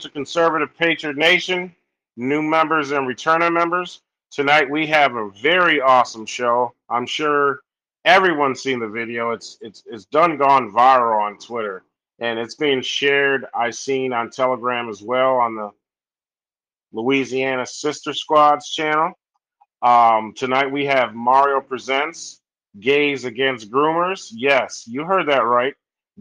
[0.00, 1.74] to Conservative Patriot Nation,
[2.16, 4.00] new members and returning members.
[4.30, 6.72] Tonight we have a very awesome show.
[6.88, 7.60] I'm sure
[8.04, 9.32] everyone's seen the video.
[9.32, 11.84] It's it's it's done gone viral on Twitter
[12.18, 13.44] and it's being shared.
[13.54, 15.70] I seen on Telegram as well on the
[16.92, 19.12] Louisiana Sister Squad's channel.
[19.82, 22.40] Um, tonight we have Mario presents
[22.78, 24.30] Gays Against Groomers.
[24.32, 25.74] Yes, you heard that right.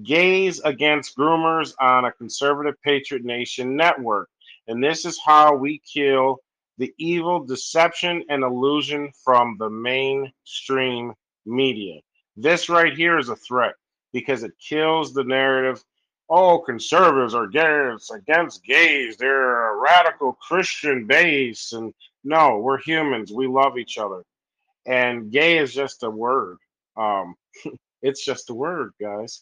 [0.04, 4.30] Gays Against Groomers on a Conservative Patriot Nation network.
[4.68, 6.40] And this is how we kill
[6.78, 11.14] the evil deception and illusion from the mainstream
[11.46, 12.00] media.
[12.38, 13.74] This right here is a threat
[14.14, 15.84] because it kills the narrative.
[16.30, 19.18] Oh, conservatives are gays against gays.
[19.18, 21.74] They're a radical Christian base.
[21.74, 23.32] And no, we're humans.
[23.34, 24.24] We love each other.
[24.86, 26.58] And gay is just a word.
[26.96, 27.36] Um,
[28.02, 29.42] it's just a word, guys.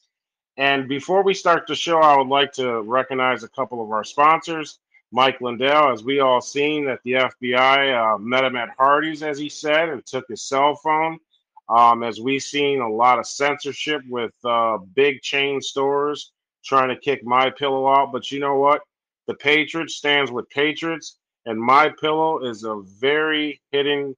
[0.57, 4.03] And before we start the show, I would like to recognize a couple of our
[4.03, 4.79] sponsors.
[5.11, 9.37] Mike Lindell, as we all seen that the FBI uh, met him at Hardee's, as
[9.37, 11.19] he said, and took his cell phone.
[11.69, 16.31] Um, as we seen a lot of censorship with uh, big chain stores
[16.63, 18.11] trying to kick my pillow out.
[18.11, 18.81] But you know what?
[19.27, 24.15] The Patriots stands with Patriots, and my pillow is a very hitting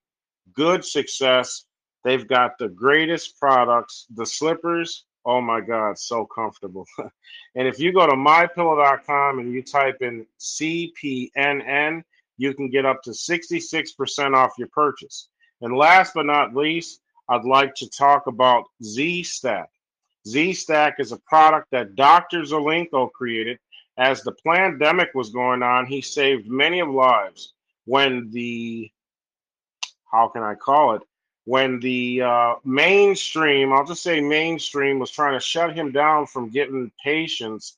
[0.53, 1.65] good success.
[2.03, 5.05] They've got the greatest products, the slippers.
[5.25, 6.85] Oh my God, so comfortable.
[7.55, 12.03] and if you go to mypillow.com and you type in CPNN,
[12.37, 15.27] you can get up to 66% off your purchase.
[15.61, 19.69] And last but not least, I'd like to talk about Z Stack.
[20.27, 22.41] Z Stack is a product that Dr.
[22.41, 23.59] Zelenko created.
[23.97, 27.53] As the pandemic was going on, he saved many of lives
[27.85, 28.89] when the
[30.11, 31.01] how can I call it?
[31.45, 36.49] When the uh, mainstream, I'll just say mainstream, was trying to shut him down from
[36.49, 37.77] getting patients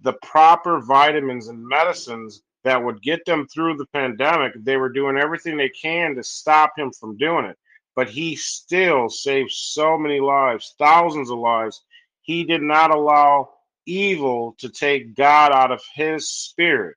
[0.00, 5.16] the proper vitamins and medicines that would get them through the pandemic, they were doing
[5.16, 7.56] everything they can to stop him from doing it
[7.98, 11.82] but he still saved so many lives, thousands of lives.
[12.22, 13.48] He did not allow
[13.86, 16.94] evil to take God out of his spirit.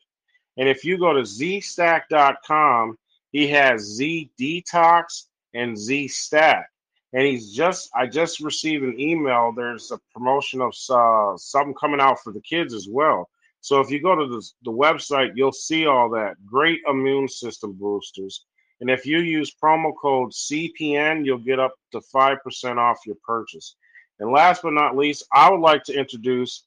[0.58, 3.00] And if you go to zstack.com,
[3.32, 5.24] he has Z Detox
[5.54, 6.68] and Z Stack.
[7.14, 9.52] And he's just, I just received an email.
[9.56, 13.30] There's a promotion of uh, something coming out for the kids as well.
[13.60, 16.36] So if you go to the, the website, you'll see all that.
[16.46, 18.46] Great immune system boosters.
[18.80, 23.76] And if you use promo code CPN, you'll get up to 5% off your purchase.
[24.20, 26.64] And last but not least, I would like to introduce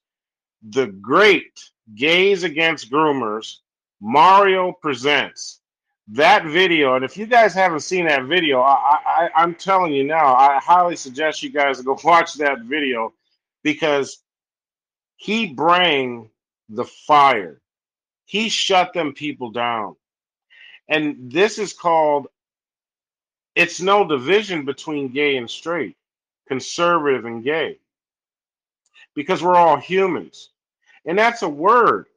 [0.69, 1.59] the great
[1.95, 3.57] Gays Against Groomers,
[4.01, 5.59] Mario Presents.
[6.09, 10.03] That video, and if you guys haven't seen that video, I, I, I'm telling you
[10.03, 13.13] now, I highly suggest you guys go watch that video
[13.63, 14.19] because
[15.17, 16.29] he bring
[16.69, 17.59] the fire.
[18.25, 19.95] He shut them people down.
[20.89, 22.27] And this is called
[23.55, 25.95] it's no division between gay and straight,
[26.47, 27.79] conservative and gay,
[29.15, 30.49] because we're all humans.
[31.05, 32.07] And that's a word.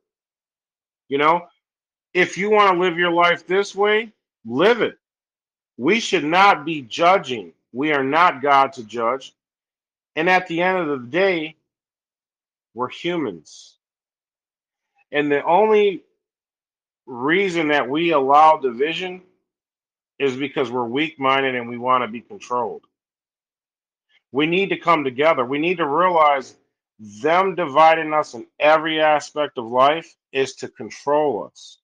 [1.09, 1.47] You know,
[2.15, 4.13] if you want to live your life this way,
[4.45, 4.99] live it.
[5.77, 7.53] We should not be judging.
[7.73, 9.33] We are not God to judge.
[10.17, 11.57] And at the end of the day,
[12.75, 13.77] we're humans.
[15.13, 16.03] And the only
[17.07, 19.23] reason that we allow division
[20.19, 22.83] is because we're weak minded and we want to be controlled.
[24.33, 25.45] We need to come together.
[25.45, 26.57] We need to realize
[26.99, 31.79] them dividing us in every aspect of life is to control us.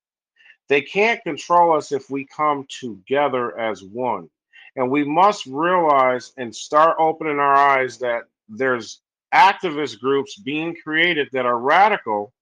[0.68, 4.30] They can't control us if we come together as one.
[4.76, 9.00] And we must realize and start opening our eyes that there's
[9.32, 12.32] activist groups being created that are radical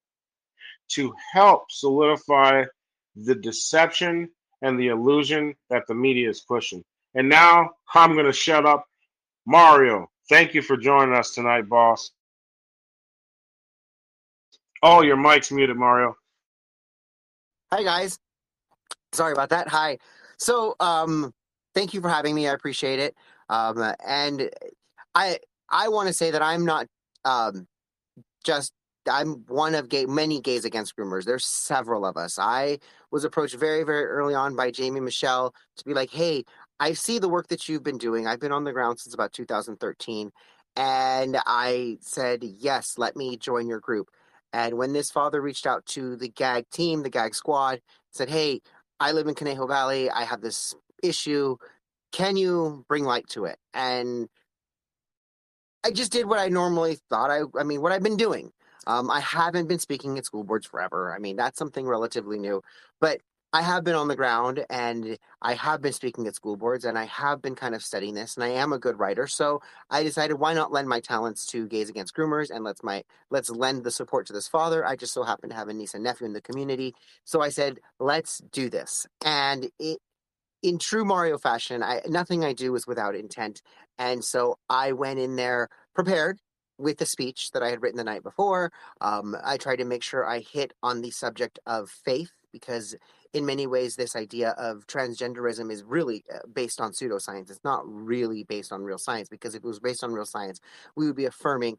[0.89, 2.65] to help solidify
[3.17, 4.29] the deception
[4.63, 6.83] and the illusion that the media is pushing.
[7.15, 8.87] And now I'm going to shut up.
[9.47, 12.13] Mario, thank you for joining us tonight, boss.
[14.83, 16.17] Oh, your mic's muted, Mario.
[17.73, 18.19] Hi, guys.
[19.15, 19.67] Sorry about that.
[19.69, 19.97] Hi.
[20.37, 21.33] So, um,
[21.75, 22.47] thank you for having me.
[22.47, 23.15] I appreciate it.
[23.49, 24.51] Um, and
[25.15, 25.39] I
[25.71, 26.87] I want to say that I'm not
[27.25, 27.67] um,
[28.45, 28.75] just
[29.11, 31.25] I'm one of gay, many gays against groomers.
[31.25, 32.39] There's several of us.
[32.39, 32.79] I
[33.11, 36.45] was approached very, very early on by Jaimee Michell to be like, hey,
[36.79, 38.27] I see the work that you've been doing.
[38.27, 40.31] I've been on the ground since about 2013.
[40.77, 44.11] And I said, yes, let me join your group.
[44.53, 48.61] And when this father reached out to the GAG team, the GAG squad, said, hey,
[49.01, 50.11] I live in Conejo Valley.
[50.11, 51.57] I have this issue.
[52.13, 53.59] Can you bring light to it?
[53.73, 54.29] And
[55.85, 58.53] I just did what I normally thought I, I mean, what I've been doing.
[58.87, 61.15] Um, I haven't been speaking at school boards forever.
[61.15, 62.63] I mean, that's something relatively new,
[63.01, 63.21] but
[63.55, 66.99] I have been on the ground and I have been speaking at school boards and
[66.99, 69.27] I have been kind of studying this and I am a good writer.
[69.27, 69.61] So
[69.91, 73.51] I decided why not lend my talents to Gays Against Groomers and let's my let's
[73.51, 74.87] lend the support to this father.
[74.87, 76.95] I just so happen to have a niece and nephew in the community.
[77.25, 79.07] So I said, let's do this.
[79.23, 79.99] And it
[80.63, 83.61] in true Mario fashion, I nothing I do is without intent.
[83.99, 86.39] And so I went in there prepared
[86.79, 88.73] with the speech that I had written the night before.
[89.03, 92.97] Um, I tried to make sure I hit on the subject of faith because
[93.33, 97.51] in many ways, this idea of transgenderism is really uh, based on pseudoscience.
[97.51, 100.61] It's not really based on real science because if it was based on real science,
[100.97, 101.79] we would be affirming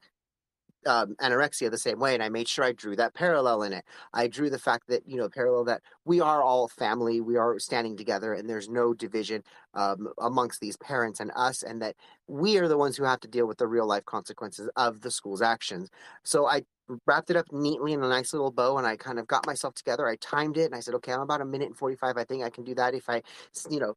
[0.86, 3.86] um, anorexia the same way, and I made sure I drew that parallel in it.
[4.14, 7.58] I drew the fact that you know parallel that we are all family, we are
[7.60, 9.44] standing together, and there's no division
[9.76, 11.96] um, amongst these parents and us, and that
[12.28, 15.12] we are the ones who have to deal with the real life consequences of the
[15.12, 15.90] school's actions.
[16.24, 16.64] So I
[17.06, 19.74] wrapped it up neatly in a nice little bow, and I kind of got myself
[19.74, 20.08] together.
[20.08, 22.18] I timed it, and I said, okay, I'm about a minute and forty five.
[22.18, 23.22] I think I can do that if I,
[23.70, 23.94] you know,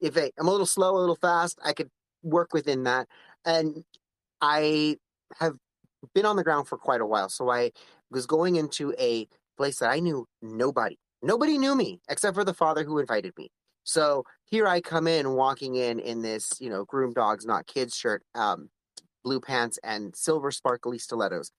[0.00, 1.90] if I, I'm a little slow, a little fast, I could
[2.22, 3.08] work within that,
[3.44, 3.84] and
[4.40, 4.96] I
[5.38, 5.56] have
[6.14, 7.28] been on the ground for quite a while.
[7.28, 7.72] So I
[8.10, 10.96] was going into a place that I knew nobody.
[11.22, 13.50] Nobody knew me except for the father who invited me.
[13.84, 17.94] So here I come in, walking in in this, you know, groom dogs, not kids
[17.94, 18.70] shirt, um,
[19.22, 21.50] blue pants, and silver sparkly stilettos.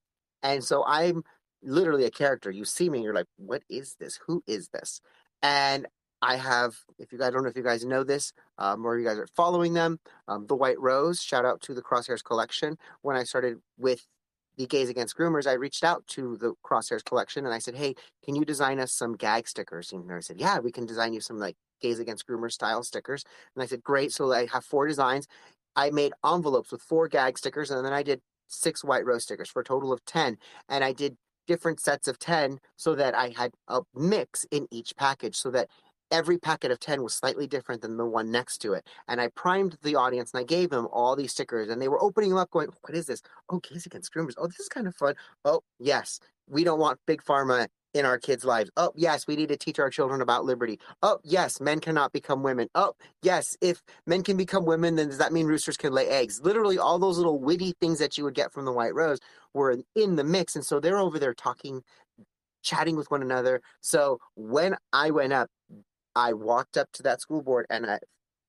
[0.43, 1.23] And so I'm
[1.63, 2.51] literally a character.
[2.51, 4.19] You see me, you're like, what is this?
[4.27, 5.01] Who is this?
[5.41, 5.87] And
[6.21, 8.97] I have, if you guys I don't know if you guys know this, um, or
[8.97, 11.21] you guys are following them, um, the White Rose.
[11.21, 12.77] Shout out to the Crosshairs collection.
[13.01, 14.07] When I started with
[14.57, 17.95] the Gays Against Groomers, I reached out to the Crosshairs collection and I said, "Hey,
[18.23, 21.21] can you design us some gag stickers?" And they said, "Yeah, we can design you
[21.21, 23.23] some like Gays Against Groomers style stickers."
[23.55, 25.27] And I said, "Great!" So I have four designs.
[25.75, 29.49] I made envelopes with four gag stickers, and then I did six white rose stickers
[29.49, 30.37] for a total of ten.
[30.69, 31.17] And I did
[31.47, 35.69] different sets of ten so that I had a mix in each package, so that
[36.11, 38.85] every packet of 10 was slightly different than the one next to it.
[39.07, 42.03] And I primed the audience and I gave them all these stickers and they were
[42.03, 43.21] opening them up going, what is this?
[43.49, 44.33] Oh, Gays Against Groomers.
[44.37, 45.15] Oh, this is kind of fun.
[45.45, 48.71] Oh, yes, we don't want big pharma in our kids' lives.
[48.77, 50.79] Oh, yes, we need to teach our children about liberty.
[51.01, 52.69] Oh, yes, men cannot become women.
[52.75, 56.41] Oh, yes, if men can become women, then does that mean roosters can lay eggs?
[56.43, 59.19] Literally, all those little witty things that you would get from the White Rose
[59.53, 60.55] were in the mix.
[60.55, 61.83] And so they're over there talking,
[62.63, 63.61] chatting with one another.
[63.81, 65.49] So when I went up,
[66.15, 67.99] I walked up to that school board and I,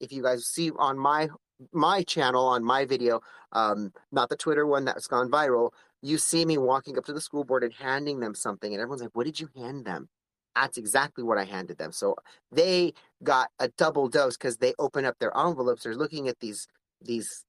[0.01, 1.29] if you guys see on my
[1.73, 3.21] my channel on my video,
[3.53, 5.71] um, not the Twitter one that's gone viral,
[6.03, 9.03] you see me walking up to the school board and handing them something, and everyone's
[9.03, 10.09] like, "What did you hand them?"
[10.55, 11.93] That's exactly what I handed them.
[11.93, 12.17] So
[12.51, 15.85] they got a double dose because they open up their envelopes.
[15.85, 16.69] They're looking at these
[17.01, 17.45] these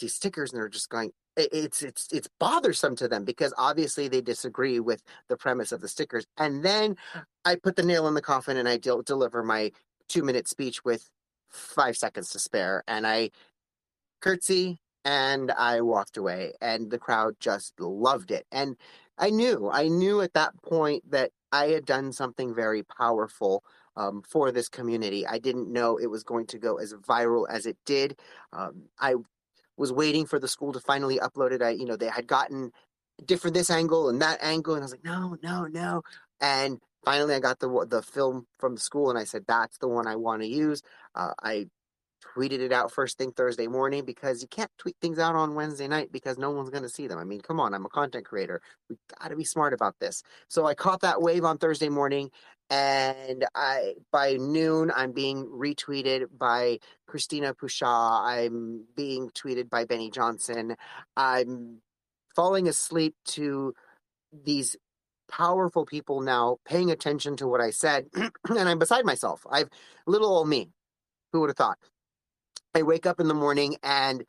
[0.00, 4.20] these stickers and they're just going, it's it's it's bothersome to them because obviously they
[4.20, 6.26] disagree with the premise of the stickers.
[6.36, 6.96] And then
[7.44, 9.70] I put the nail in the coffin and I de- deliver my
[10.08, 11.08] two minute speech with
[11.48, 13.30] five seconds to spare, and I
[14.20, 18.46] curtsy and I walked away, and the crowd just loved it.
[18.52, 18.76] And
[19.16, 23.64] I knew, I knew at that point that I had done something very powerful
[23.96, 25.26] um, for this community.
[25.26, 28.20] I didn't know it was going to go as viral as it did.
[28.52, 29.14] Um, I
[29.78, 31.62] was waiting for the school to finally upload it.
[31.62, 32.70] I, you know, they had gotten
[33.24, 36.02] different this angle and that angle, and I was like, no, no, no.
[36.42, 39.88] And finally, I got the the film from the school, and I said, that's the
[39.88, 40.82] one I want to use.
[41.14, 41.68] Uh, I
[42.22, 45.88] tweeted it out first thing Thursday morning because you can't tweet things out on Wednesday
[45.88, 47.18] night because no one's going to see them.
[47.18, 48.60] I mean, come on, I'm a content creator.
[48.88, 50.22] We got to be smart about this.
[50.48, 52.30] So I caught that wave on Thursday morning
[52.70, 58.20] and I by noon I'm being retweeted by Christina Pushaw.
[58.22, 60.76] I'm being tweeted by Benny Johnson.
[61.16, 61.80] I'm
[62.36, 63.74] falling asleep to
[64.32, 64.76] these
[65.30, 69.46] powerful people now paying attention to what I said, and I'm beside myself.
[69.50, 69.68] I've
[70.06, 70.70] little old me.
[71.32, 71.78] Who would have thought?
[72.78, 74.24] I wake up in the morning and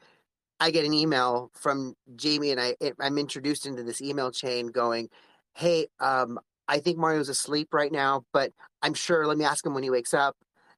[0.60, 5.10] I get an email from Jaimee, and I I'm introduced into this email chain going,
[5.54, 8.52] "Hey, um, I think Mario's asleep right now, but
[8.82, 9.26] I'm sure.
[9.26, 10.36] Let me ask him when he wakes up."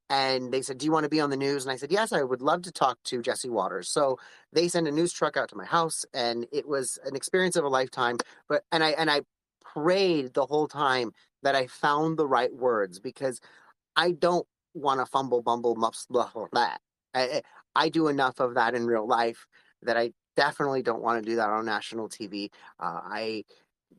[0.10, 2.12] And they said, "Do you want to be on the news?" And I said, "Yes,
[2.12, 4.20] I would love to talk to Jesse Watters." So
[4.54, 7.64] they sent a news truck out to my house, and it was an experience of
[7.66, 8.18] a lifetime.
[8.50, 9.22] But and I and I
[9.64, 11.14] prayed the whole time
[11.44, 13.40] that I found the right words because
[13.96, 16.76] I don't want to fumble, bumble, muffs, blah, blah, blah.
[17.14, 17.42] I,
[17.76, 19.46] I do enough of that in real life
[19.84, 22.50] that I definitely don't want to do that on national TV.
[22.80, 23.44] Uh, I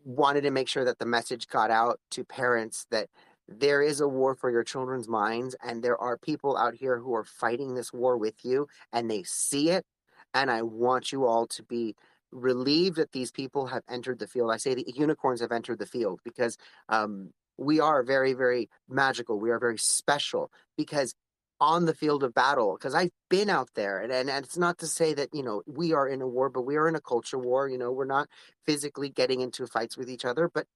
[0.05, 3.09] wanted to make sure that the message got out to parents that
[3.49, 7.15] there is a war for your children's minds, and there are people out here who
[7.15, 9.85] are fighting this war with you, and they see it.
[10.33, 11.95] And I want you all to be
[12.31, 14.51] relieved that these people have entered the field.
[14.51, 16.57] I say the unicorns have entered the field because
[16.89, 19.39] um, we are very, very magical.
[19.39, 21.15] We are very special because
[21.61, 24.79] on the field of battle, because I've been out there, and, and, and it's not
[24.79, 27.01] to say that, you know, we are in a war, but we are in a
[27.01, 27.69] culture war.
[27.69, 28.29] You know, we're not
[28.67, 30.67] physically getting into fights with each other, but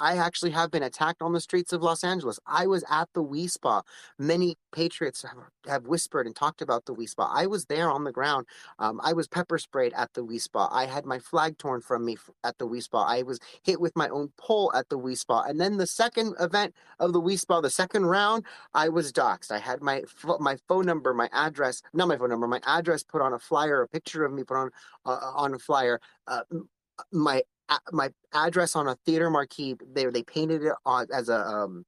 [0.00, 2.40] I actually have been attacked on the streets of Los Angeles.
[2.46, 3.82] I was at the Wi Spa.
[4.18, 5.36] Many patriots have,
[5.68, 7.30] have whispered and talked about the Wi Spa.
[7.32, 8.46] I was there on the ground.
[8.78, 10.68] Um, I was pepper sprayed at the Wi Spa.
[10.72, 13.04] I had my flag torn from me at the Wi Spa.
[13.04, 15.42] I was hit with my own pole at the Wi Spa.
[15.42, 19.50] And then the second event of the Wi Spa, the second round, I was doxxed.
[19.50, 20.02] I had my
[20.38, 23.82] my phone number, my address, not my phone number, my address put on a flyer,
[23.82, 24.70] a picture of me put on
[25.04, 26.00] uh, on a flyer.
[26.26, 26.42] Uh,
[27.12, 27.42] my
[27.92, 29.76] my address on a theater marquee.
[29.92, 31.84] They they painted it on as a um,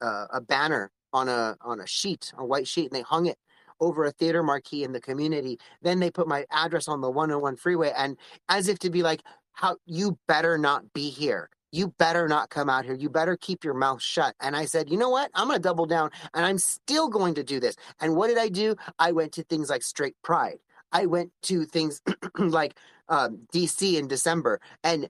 [0.00, 3.38] uh, a banner on a on a sheet, a white sheet, and they hung it
[3.80, 5.58] over a theater marquee in the community.
[5.82, 8.16] Then they put my address on the 101 freeway, and
[8.48, 9.22] as if to be like,
[9.52, 12.92] "How you better not be here." You better not come out here.
[12.92, 14.34] You better keep your mouth shut.
[14.40, 15.30] And I said, you know what?
[15.34, 17.76] I'm going to double down and I'm still going to do this.
[17.98, 18.76] And what did I do?
[18.98, 20.58] I went to things like Straight Pride.
[20.92, 22.02] I went to things
[22.38, 22.76] like
[23.08, 25.08] um, DC in December, and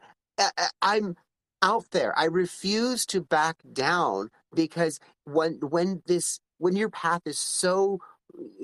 [0.81, 1.17] I'm
[1.63, 2.17] out there.
[2.19, 8.01] I refuse to back down because when when this when your path is so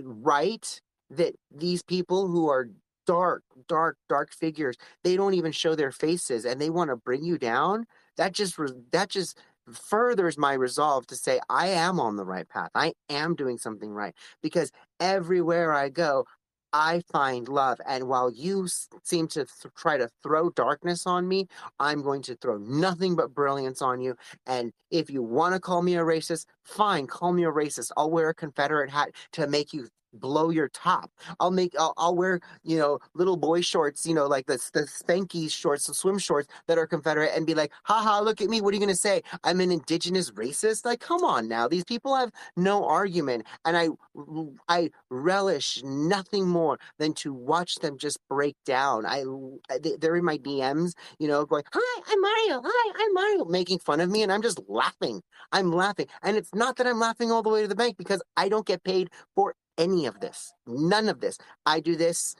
[0.02, 2.68] right that these people who are
[3.06, 7.24] dark, dark, dark figures, they don't even show their faces and they want to bring
[7.24, 7.86] you down.
[8.16, 8.58] That just
[8.92, 9.38] that just
[9.72, 12.70] furthers my resolve to say I am on the right path.
[12.74, 16.24] I am doing something right because everywhere I go,
[16.72, 17.80] I find love.
[17.86, 18.68] And while you
[19.02, 21.48] seem to th- try to throw darkness on me,
[21.80, 24.16] I'm going to throw nothing but brilliance on you.
[24.46, 27.90] And if you want to call me a racist, fine, call me a racist.
[27.96, 31.10] I'll wear a Confederate hat to make you blow your top.
[31.40, 34.82] I'll make I'll, I'll wear you know little boy shorts, you know like the the
[34.82, 38.60] spanky shorts, the swim shorts that are Confederate, and be like, haha, look at me.
[38.60, 39.22] What are you gonna say?
[39.44, 40.84] I'm an indigenous racist?
[40.84, 41.68] Like, come on now.
[41.68, 43.88] These people have no argument, and I
[44.68, 49.06] I relish nothing more than to watch them just break down.
[49.06, 49.24] I
[49.98, 52.62] they're in my DMs, you know, going, hi, I'm Mario.
[52.64, 55.22] Hi, I'm Mario, making fun of me, and I'm just laughing.
[55.52, 58.22] I'm laughing, and it's not that I'm laughing all the way to the bank because
[58.36, 60.52] I don't get paid for any of this.
[60.66, 61.38] None of this.
[61.64, 62.34] I do this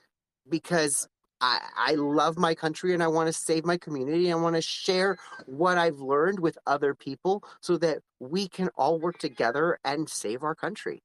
[0.48, 1.08] because
[1.40, 4.30] I, I love my country and I want to save my community.
[4.32, 5.16] I want to share
[5.46, 10.42] what I've learned with other people so that we can all work together and save
[10.42, 11.02] our country.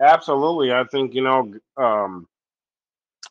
[0.00, 0.72] Absolutely.
[0.72, 2.26] I think, you know, um,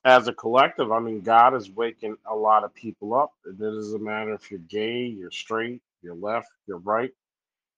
[0.05, 3.33] as a collective, I mean, God is waking a lot of people up.
[3.45, 7.11] It doesn't matter if you're gay, you're straight, you're left, you're right.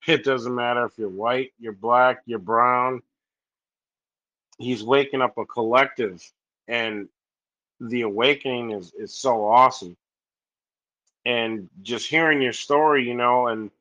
[0.07, 3.01] It doesn't matter if you're white, you're black, you're brown.
[4.57, 6.21] He's waking up a collective,
[6.67, 7.07] and
[7.79, 9.97] the awakening is is so awesome.
[11.25, 13.71] And just hearing your story, you know, and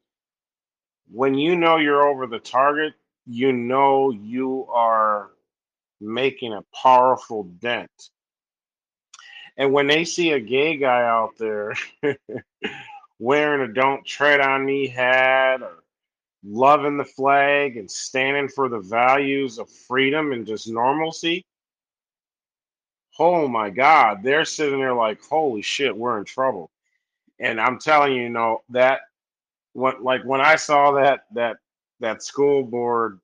[1.11, 2.95] when you know you're over the target,
[3.26, 5.31] you know you are
[6.00, 8.11] making a powerful dent.
[9.57, 11.75] And when they see a gay guy out there
[13.19, 15.82] wearing a don't tread on me hat or
[16.45, 21.45] loving the flag and standing for the values of freedom and just normalcy,
[23.19, 26.71] oh my God, they're sitting there like, holy shit, we're in trouble.
[27.39, 29.01] And I'm telling you, you know, that
[29.73, 31.57] what like when I saw that that
[32.01, 33.21] that school board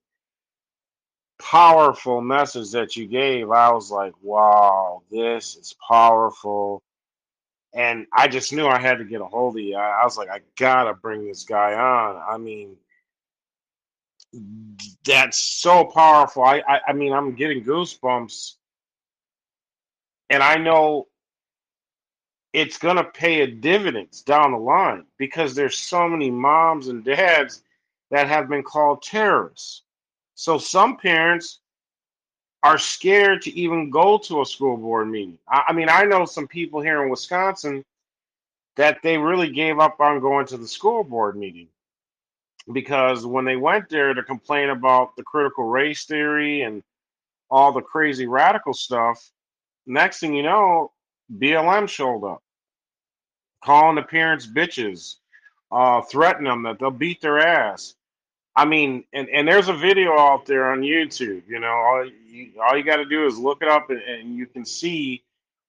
[1.38, 6.82] powerful message that you gave, I was like, wow, this is powerful.
[7.74, 9.76] And I just knew I had to get a hold of you.
[9.76, 12.20] I, I was like, I gotta bring this guy on.
[12.28, 12.76] I mean,
[15.04, 16.42] that's so powerful.
[16.42, 18.54] I, I, I mean, I'm getting goosebumps,
[20.30, 21.08] and I know
[22.52, 27.62] it's gonna pay a dividends down the line because there's so many moms and dads
[28.10, 29.82] that have been called terrorists.
[30.34, 31.60] So some parents
[32.62, 35.38] are scared to even go to a school board meeting.
[35.48, 37.84] I, I mean, I know some people here in Wisconsin
[38.76, 41.68] that they really gave up on going to the school board meeting
[42.72, 46.82] because when they went there to complain about the critical race theory and
[47.50, 49.30] all the crazy radical stuff,
[49.86, 50.92] next thing you know,
[51.34, 52.42] BLM showed up,
[53.64, 55.16] calling the parents bitches,
[55.70, 57.94] uh, threatening them that they'll beat their ass.
[58.54, 61.42] I mean, and, and there's a video out there on YouTube.
[61.48, 64.36] You know, all you, all you got to do is look it up, and, and
[64.36, 65.22] you can see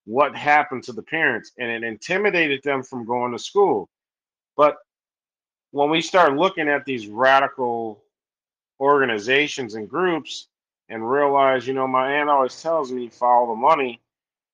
[0.06, 3.90] what happened to the parents, and it intimidated them from going to school.
[4.58, 4.78] But
[5.72, 8.04] when we start looking at these radical
[8.80, 10.48] organizations and groups
[10.90, 14.02] and realize, you know, my aunt always tells me follow the money.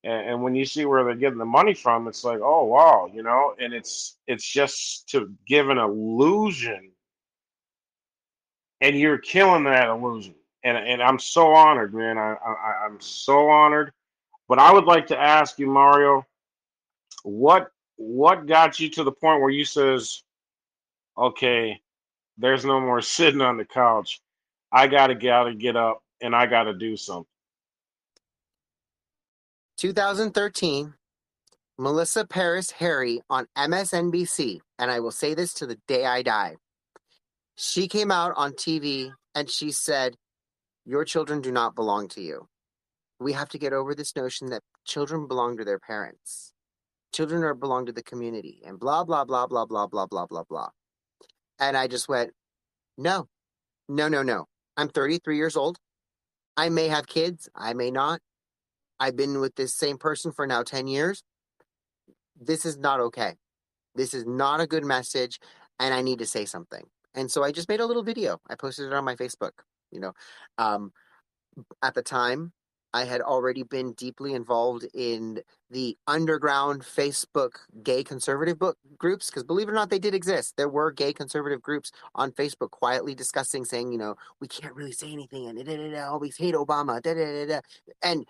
[0.04, 3.10] And, and when you see where they're getting the money from, it's like, oh wow,
[3.12, 6.92] you know, and it's it's just to give an illusion,
[8.82, 10.36] and you're killing that illusion.
[10.64, 12.18] And and I'm so honored, man.
[12.18, 13.92] I, I I'm so honored.
[14.48, 16.26] But I would like to ask you, Mario,
[17.24, 20.24] what what got you to the point where you says,
[21.18, 21.82] okay,
[22.38, 24.22] there's no more sitting on the couch.
[24.72, 27.26] I gotta gotta get up and I gotta do something.
[29.78, 30.94] 2013,
[31.78, 36.56] Melissa Harris-Perry on MSNBC, and I will say this to the day I die.
[37.56, 40.16] She came out on TV and she said,
[40.86, 42.48] Your children do not belong to you.
[43.20, 46.54] We have to get over this notion that children belong to their parents.
[47.14, 50.44] Children are belong to the community and blah blah blah blah blah blah blah blah
[50.44, 50.70] blah.
[51.60, 52.32] And I just went,
[52.98, 53.28] No,
[53.88, 54.46] no, no, no.
[54.78, 55.78] I'm 33 years old.
[56.58, 58.22] I may have kids, I may not.
[59.00, 61.24] I've been with this same person for now 10 years.
[62.40, 63.36] This is not okay.
[63.94, 65.40] This is not a good message,
[65.80, 66.84] and I need to say something.
[67.14, 68.40] And so I just made a little video.
[68.50, 69.52] I posted it on my Facebook.
[69.92, 70.14] You know,
[70.58, 70.92] um,
[71.82, 72.52] at the time,
[72.96, 79.44] I had already been deeply involved in the underground Facebook gay conservative book groups because
[79.44, 80.56] believe it or not, they did exist.
[80.56, 84.94] There were gay conservative groups on Facebook quietly discussing, saying, you know, we can't really
[84.94, 87.60] say anything and da, da, da, always hate Obama, da, da, da, da.
[88.02, 88.26] and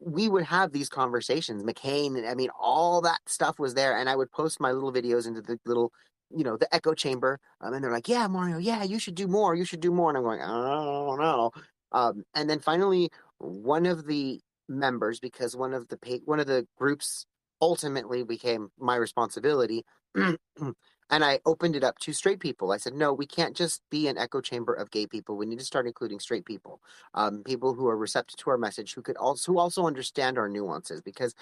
[0.00, 1.62] we would have these conversations.
[1.62, 5.28] McCain, I mean, all that stuff was there, and I would post my little videos
[5.28, 5.92] into the little,
[6.36, 9.26] you know, the echo chamber, um, and they're like, "Yeah, Mario, yeah, you should do
[9.26, 9.54] more.
[9.56, 11.50] You should do more." And I'm going, "I don't know."
[11.92, 16.66] Um, and then finally, one of the members, because one of the one of the
[16.76, 17.26] groups
[17.60, 19.84] ultimately became my responsibility.
[21.10, 22.70] And I opened it up to straight people.
[22.70, 25.36] I said, no, we can't just be an echo chamber of gay people.
[25.36, 26.82] We need to start including straight people,
[27.14, 30.48] um, people who are receptive to our message, who could also who also understand our
[30.48, 31.00] nuances.
[31.00, 31.34] Because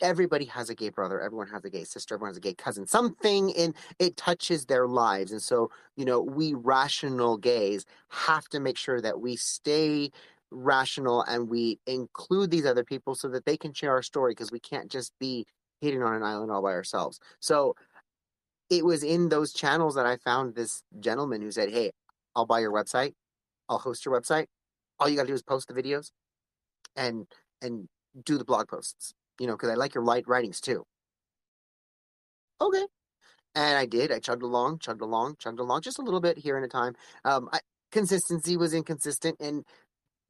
[0.00, 2.86] everybody has a gay brother, everyone has a gay sister, everyone has a gay cousin.
[2.86, 8.60] Something in it touches their lives, and so you know, we rational gays have to
[8.60, 10.12] make sure that we stay
[10.50, 14.52] rational and we include these other people so that they can share our story because
[14.52, 15.46] we can't just be
[15.80, 17.20] hitting on an island all by ourselves.
[17.40, 17.74] So
[18.70, 21.92] it was in those channels that I found this gentleman who said, Hey,
[22.34, 23.14] I'll buy your website.
[23.68, 24.46] I'll host your website.
[24.98, 26.10] All you got to do is post the videos
[26.96, 27.26] and,
[27.62, 27.88] and
[28.24, 30.84] do the blog posts, you know, because I like your light writings too.
[32.60, 32.84] Okay.
[33.54, 34.12] And I did.
[34.12, 36.94] I chugged along, chugged along, chugged along, just a little bit here in a time.
[37.24, 39.64] Um, I, consistency was inconsistent, and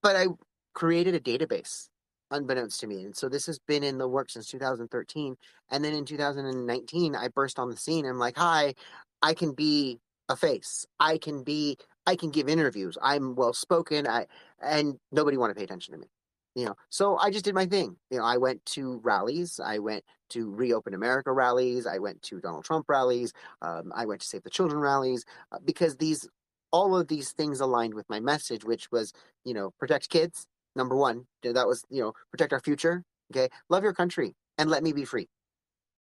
[0.02, 0.26] but I
[0.74, 1.88] created a database
[2.30, 3.04] unbeknownst to me.
[3.04, 5.36] And so this has been in the works since 2013.
[5.70, 8.06] And then in 2019, I burst on the scene.
[8.06, 8.74] I'm like, hi,
[9.22, 10.86] I can be a face.
[11.00, 12.98] I can be, I can give interviews.
[13.02, 14.06] I'm well spoken.
[14.06, 14.26] I,
[14.62, 16.06] and nobody want to pay attention to me.
[16.54, 17.96] You know, so I just did my thing.
[18.10, 19.60] You know, I went to rallies.
[19.64, 21.86] I went to Reopen America rallies.
[21.86, 23.32] I went to Donald Trump rallies.
[23.62, 26.28] Um, I went to Save the Children rallies uh, because these,
[26.70, 29.12] all of these things aligned with my message, which was,
[29.44, 31.26] you know, protect kids, number one.
[31.42, 33.04] That was, you know, protect our future.
[33.32, 33.48] Okay.
[33.68, 35.28] Love your country and let me be free.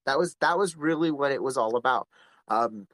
[0.06, 2.08] That was that was really what it was all about.
[2.48, 2.88] Um,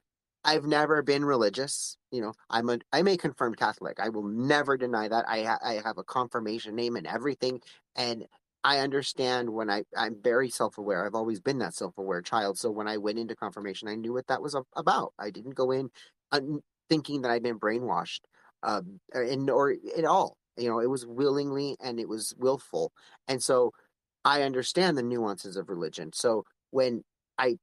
[0.43, 1.97] I've never been religious.
[2.11, 3.99] You know, I'm a I'm a confirmed Catholic.
[3.99, 5.25] I will never deny that.
[5.27, 7.61] I ha- I have a confirmation name and everything,
[7.95, 8.25] and
[8.63, 11.05] I understand when I I'm very self aware.
[11.05, 12.57] I've always been that self aware child.
[12.57, 15.13] So when I went into confirmation, I knew what that was about.
[15.19, 15.89] I didn't go in
[16.89, 18.21] thinking that I'd been brainwashed,
[18.63, 20.37] um, and or at all.
[20.57, 22.91] You know, it was willingly and it was willful.
[23.27, 23.71] And so
[24.23, 26.11] I understand the nuances of religion.
[26.13, 27.03] So when
[27.37, 27.57] I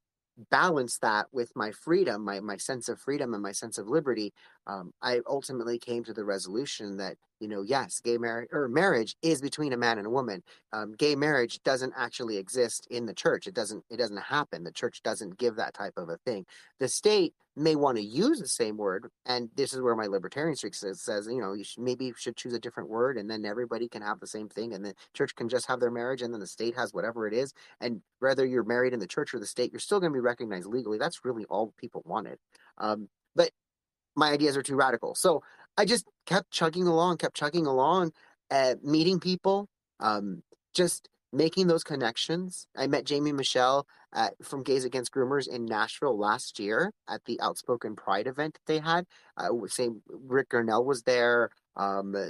[0.50, 4.32] balance that with my freedom, my, my sense of freedom and my sense of liberty,
[4.66, 9.16] um, I ultimately came to the resolution that you know, yes, gay marriage or marriage
[9.22, 10.42] is between a man and a woman.
[10.72, 13.46] Um, gay marriage doesn't actually exist in the church.
[13.46, 13.84] It doesn't.
[13.90, 14.62] It doesn't happen.
[14.64, 16.46] The church doesn't give that type of a thing.
[16.78, 20.54] The state may want to use the same word, and this is where my libertarian
[20.56, 23.28] streak says, says you know, you should, maybe you should choose a different word, and
[23.28, 26.22] then everybody can have the same thing, and the church can just have their marriage,
[26.22, 29.34] and then the state has whatever it is, and whether you're married in the church
[29.34, 30.98] or the state, you're still going to be recognized legally.
[30.98, 32.38] That's really all people wanted.
[32.78, 33.50] Um, but
[34.16, 35.14] my ideas are too radical.
[35.14, 35.42] So
[35.80, 38.12] I just kept chugging along, kept chugging along,
[38.50, 39.66] uh, meeting people,
[39.98, 40.42] um,
[40.74, 42.66] just making those connections.
[42.76, 47.40] I met Jaimee Michell at, from Gays Against Groomers in Nashville last year at the
[47.40, 49.06] Outspoken Pride event they had.
[49.38, 51.48] Uh, same Ric Grenell was there.
[51.76, 52.26] Um, uh,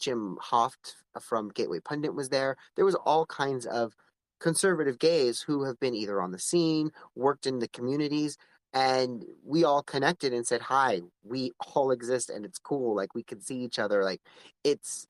[0.00, 2.56] Jim Hoft from Gateway Pundit was there.
[2.74, 3.94] There was all kinds of
[4.40, 8.38] conservative gays who have been either on the scene, worked in the communities,
[8.74, 13.22] and we all connected and said hi we all exist and it's cool like we
[13.24, 14.20] can see each other like
[14.64, 15.06] it's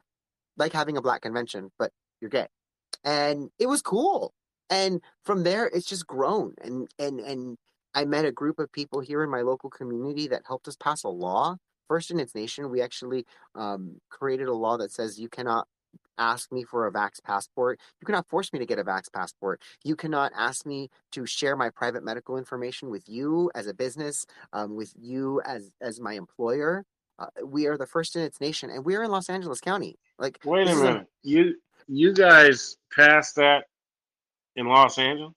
[0.59, 2.49] like having a black convention but you're gay
[3.05, 4.33] and it was cool
[4.71, 6.55] And from there, it's just grown.
[6.63, 7.59] And and and
[7.95, 11.05] I met a group of people here in my local community that helped us pass
[11.05, 11.57] a law.
[11.89, 15.69] First in its nation, we actually um, created a law that says you cannot
[16.19, 17.81] ask me for a Vax passport.
[18.01, 19.61] You cannot force me to get a Vax passport.
[19.83, 24.25] You cannot ask me to share my private medical information with you as a business,
[24.53, 26.85] um, with you as as my employer.
[27.19, 29.97] Uh, we are the first in its nation, and we are in Los Angeles County.
[30.19, 31.07] Like, Wait a is a minute.
[31.23, 31.55] You
[31.87, 33.65] you guys passed that
[34.57, 35.35] in Los Angeles?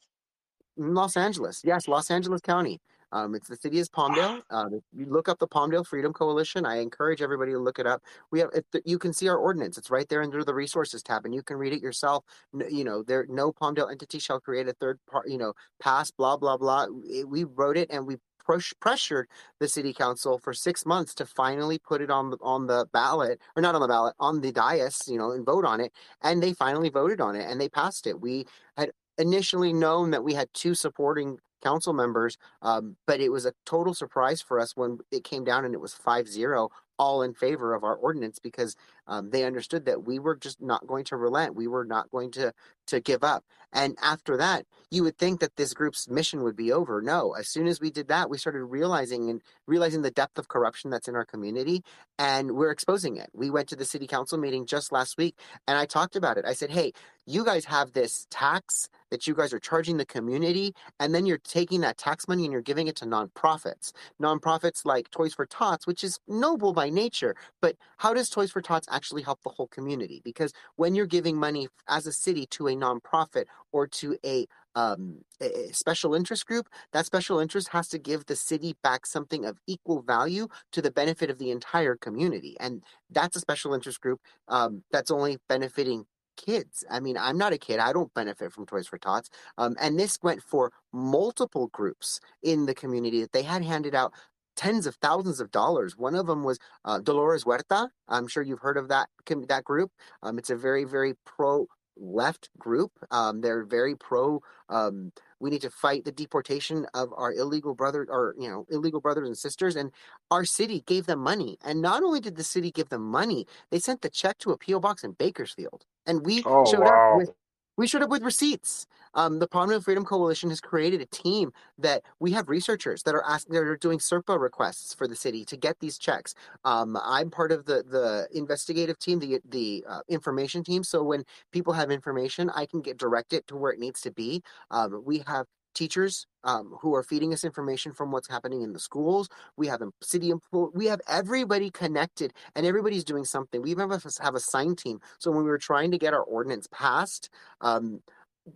[0.77, 1.61] in Los Angeles.
[1.63, 2.79] Yes, Los Angeles County.
[3.11, 4.41] Um, it's the city is Palmdale.
[4.49, 6.65] Um, if you look up the Palmdale Freedom Coalition.
[6.65, 8.01] I encourage everybody to look it up.
[8.31, 8.49] We have,
[8.85, 9.77] you can see our ordinance.
[9.77, 12.23] It's right there under the resources tab, and you can read it yourself.
[12.69, 15.29] You know, there no Palmdale entity shall create a third part.
[15.29, 16.87] You know, pass blah blah blah.
[17.25, 19.27] We wrote it and we push pressured
[19.59, 23.41] the city council for six months to finally put it on the on the ballot
[23.55, 25.03] or not on the ballot on the dais.
[25.07, 25.91] You know, and vote on it,
[26.21, 28.19] and they finally voted on it and they passed it.
[28.19, 33.45] We had initially known that we had two supporting council members, um, but it was
[33.45, 37.21] a total surprise for us when it came down and it was 5 0 all
[37.21, 38.75] in favor of our ordinance because
[39.07, 41.55] um, they understood that we were just not going to relent.
[41.55, 42.53] We were not going to
[42.87, 43.43] to give up.
[43.73, 47.01] And after that, you would think that this group's mission would be over.
[47.01, 50.47] No, as soon as we did that, we started realizing and realizing the depth of
[50.47, 51.83] corruption that's in our community,
[52.17, 53.29] and we're exposing it.
[53.33, 56.45] We went to the city council meeting just last week, and I talked about it.
[56.45, 56.93] I said, "Hey,
[57.27, 61.37] you guys have this tax that you guys are charging the community, and then you're
[61.37, 63.91] taking that tax money and you're giving it to nonprofits.
[64.21, 68.61] Nonprofits like Toys for Tots, which is noble by nature, but how does Toys for
[68.61, 70.21] Tots actually help the whole community?
[70.23, 75.21] Because when you're giving money as a city to a nonprofit or to a um,
[75.41, 79.57] a special interest group, that special interest has to give the city back something of
[79.65, 82.55] equal value to the benefit of the entire community.
[82.59, 86.05] And that's a special interest group um, that's only benefiting
[86.37, 86.85] kids.
[86.89, 87.79] I mean, I'm not a kid.
[87.79, 89.29] I don't benefit from Toys for Tots.
[89.57, 94.13] Um, and this went for multiple groups in the community that they had handed out
[94.55, 95.97] tens of thousands of dollars.
[95.97, 97.89] One of them was uh, Dolores Huerta.
[98.07, 99.09] I'm sure you've heard of that
[99.47, 99.91] that group.
[100.23, 101.67] Um, it's a very very pro
[101.99, 102.91] left group.
[103.11, 104.41] Um, they're very pro.
[104.69, 108.99] Um, we need to fight the deportation of our illegal brother or you know illegal
[108.99, 109.75] brothers and sisters.
[109.75, 109.91] And
[110.31, 111.57] our city gave them money.
[111.63, 114.57] And not only did the city give them money, they sent the check to a
[114.57, 117.29] PO box in Bakersfield, and we Oh showed up with
[117.77, 118.87] we showed up with receipts.
[119.13, 123.23] Um, the Palmdale Freedom Coalition has created a team that we have researchers that are
[123.23, 126.33] asking, that are doing SERPA requests for the city to get these checks.
[126.65, 130.83] Um, I'm part of the the investigative team, the the uh, information team.
[130.83, 134.11] So when people have information, I can get direct it to where it needs to
[134.11, 134.41] be.
[134.71, 135.45] Um, we have
[135.77, 139.29] teachers um, who are feeding us information from what's happening in the schools.
[139.57, 140.71] We have city employees.
[140.73, 143.61] We have everybody connected, and everybody's doing something.
[143.61, 144.99] We even have a, have a sign team.
[145.19, 147.29] So when we were trying to get our ordinance passed,
[147.61, 148.01] um,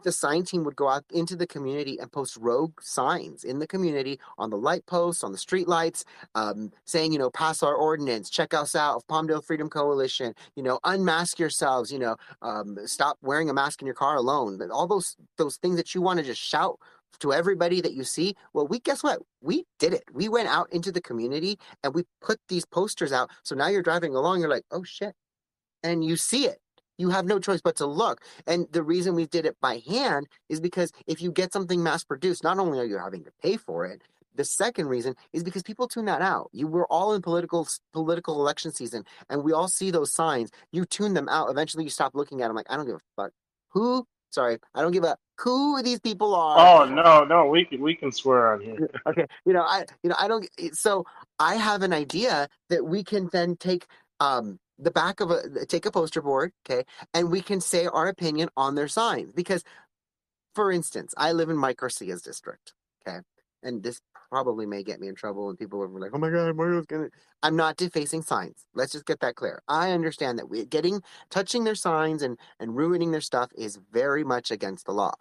[0.03, 3.67] the sign team would go out into the community and post rogue signs in the
[3.67, 6.05] community on the light posts, on the street lights,
[6.36, 10.79] um, saying, you know, pass our ordinance, check us out, Palmdale Freedom Coalition, you know,
[10.84, 14.60] unmask yourselves, you know, um, stop wearing a mask in your car alone.
[14.71, 16.79] All those those things that you want to just shout
[17.19, 18.36] to everybody that you see.
[18.54, 19.19] Well, we guess what?
[19.41, 20.04] We did it.
[20.13, 23.30] We went out into the community and we put these posters out.
[23.43, 25.13] So now you're driving along, you're like, oh shit,
[25.84, 26.60] and you see it.
[26.97, 28.21] You have no choice but to look.
[28.45, 32.04] And the reason we did it by hand is because if you get something mass
[32.04, 34.04] produced, not only are you having to pay for it,
[34.36, 36.50] the second reason is because people tune that out.
[36.54, 40.52] You were all in political political election season, and we all see those signs.
[40.71, 41.50] You tune them out.
[41.50, 42.56] Eventually, you stop looking at them.
[42.56, 43.32] Like I don't give a fuck.
[43.69, 44.06] Who?
[44.30, 46.58] Sorry, I don't give a who these people are.
[46.60, 48.89] Oh no, no, we can we can swear on here.
[49.08, 51.06] okay you know i you know i don't so
[51.39, 53.86] i have an idea that we can then take
[54.19, 58.08] um the back of a take a poster board okay and we can say our
[58.08, 59.63] opinion on their signs because
[60.56, 62.73] for instance i live in mike garcia's district
[63.08, 63.19] okay
[63.63, 66.56] and this probably may get me in trouble and people are like oh my god
[66.56, 67.10] mario's gonna
[67.43, 71.63] i'm not defacing signs let's just get that clear i understand that we getting touching
[71.63, 75.13] their signs and and ruining their stuff is very much against the law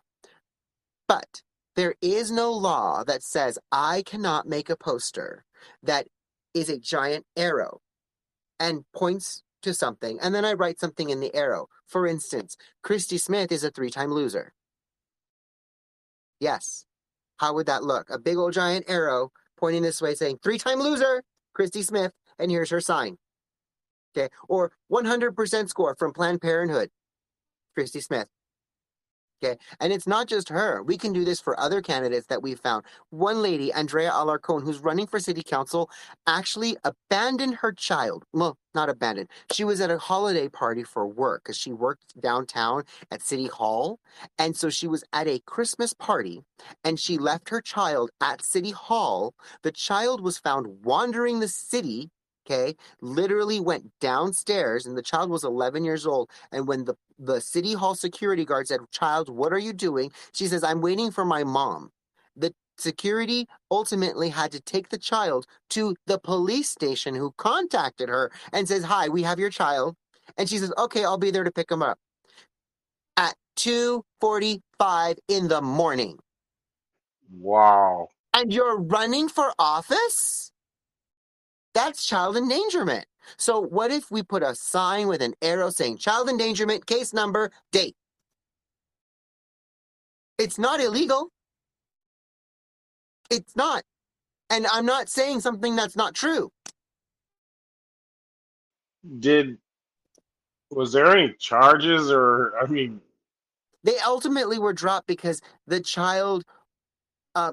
[1.11, 1.43] but
[1.75, 5.45] there is no law that says I cannot make a poster
[5.83, 6.07] that
[6.55, 7.81] is a giant arrow
[8.61, 11.67] and points to something, and then I write something in the arrow.
[11.89, 14.53] For instance, Christy Smith is a three time loser.
[16.39, 16.85] Yes.
[17.39, 18.09] How would that look?
[18.09, 22.53] A big old giant arrow pointing this way saying, three time loser, Christy Smith, and
[22.53, 23.17] here's her sign.
[24.17, 24.29] Okay.
[24.49, 26.91] Or 100% score from Planned Parenthood,
[27.75, 28.29] Christy Smith.
[29.43, 29.57] Okay.
[29.81, 30.83] And it's not just her.
[30.83, 32.85] We can do this for other candidates that we've found.
[33.09, 35.89] One lady, Andrea Alarcon, who's running for city council,
[36.27, 38.25] actually abandoned her child.
[38.35, 39.31] Well, not abandoned.
[39.51, 43.99] She was at a holiday party for work because she worked downtown at City Hall.
[44.39, 46.43] And so she was at a Christmas party
[46.85, 49.35] and she left her child at City Hall.
[49.63, 52.11] The child was found wandering the city
[52.51, 57.41] okay literally went downstairs and the child was 11 years old and when the the
[57.41, 60.13] city hall security guard said child what are you doing?
[60.35, 61.93] she says i'm waiting for my mom.
[62.37, 68.33] The security ultimately had to take the child to the police station who contacted her
[68.53, 69.97] and says hi we have your child.
[70.39, 71.99] And she says okay i'll be there to pick him up.
[73.19, 76.19] At 2:45 in the morning.
[77.33, 78.11] Wow.
[78.35, 80.50] and you're running for office
[81.81, 83.07] that's child endangerment.
[83.39, 87.51] So what if we put a sign with an arrow saying child endangerment, case number,
[87.73, 87.97] date?
[90.39, 91.31] It's not illegal.
[93.31, 93.83] It's not.
[94.51, 96.51] And I'm not saying something that's not true.
[99.19, 99.59] Did
[100.71, 103.01] was there any charges or I mean
[103.85, 106.45] They ultimately were dropped because the child
[107.35, 107.53] uh,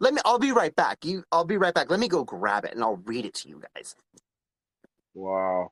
[0.00, 1.04] let me I'll be right back.
[1.04, 1.90] You I'll be right back.
[1.90, 3.94] Let me go grab it and I'll read it to you guys.
[5.14, 5.70] wow.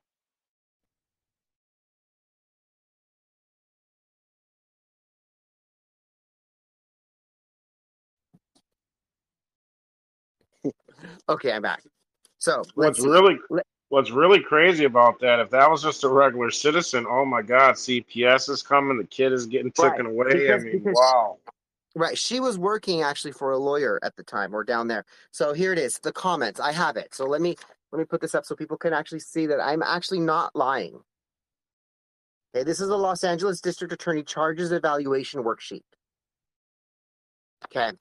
[11.29, 11.83] Okay, I'm back.
[12.39, 13.37] So What's really
[13.89, 17.75] what's really crazy about that, if that was just a regular citizen, oh my god,
[17.75, 20.33] CPS is coming, the kid is getting Right, taken away.
[20.33, 21.37] because- I mean, because- wow.
[21.95, 22.17] Right.
[22.17, 25.05] She was working actually for a lawyer at the time or down there.
[25.31, 26.59] So here it is, the comments.
[26.59, 27.15] I have it.
[27.15, 27.55] So let me
[27.91, 31.01] let me put this up so people can actually see that I'm actually not lying.
[32.55, 35.83] Okay, this is the Los Angeles District Attorney Charges Evaluation Worksheet.
[37.65, 37.91] Okay.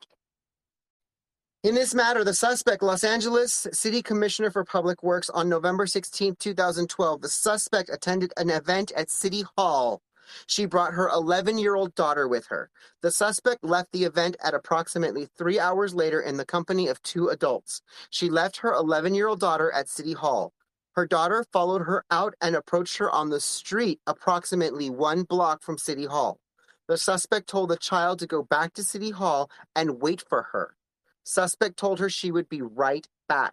[1.65, 6.37] In this matter, the suspect, Los Angeles City Commissioner for Public Works, on November 16,
[6.37, 10.01] 2012, the suspect attended an event at City Hall.
[10.47, 12.71] She brought her 11 year old daughter with her.
[13.03, 17.29] The suspect left the event at approximately three hours later in the company of two
[17.29, 17.83] adults.
[18.11, 20.53] She left her 11 year old daughter at City Hall.
[20.93, 25.79] Her daughter followed her out and approached her on the street approximately one block from
[25.79, 26.41] City Hall.
[26.89, 30.75] The suspect told the child to go back to City Hall and wait for her.
[31.23, 33.53] Suspect told her she would be right back.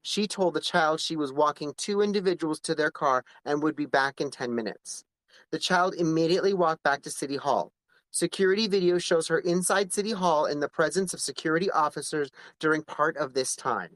[0.00, 3.86] She told the child she was walking two individuals to their car and would be
[3.86, 5.04] back in 10 minutes.
[5.52, 7.72] The child immediately walked back to City Hall.
[8.10, 13.16] Security video shows her inside City Hall in the presence of security officers during part
[13.18, 13.90] of this time.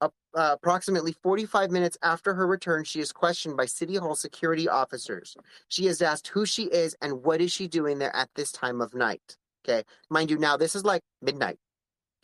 [0.00, 5.36] Uh, approximately 45 minutes after her return, she is questioned by City Hall security officers.
[5.68, 8.80] She is asked who she is and what is she doing there at this time
[8.80, 9.36] of night.
[9.64, 11.58] Okay, mind you, now this is like midnight.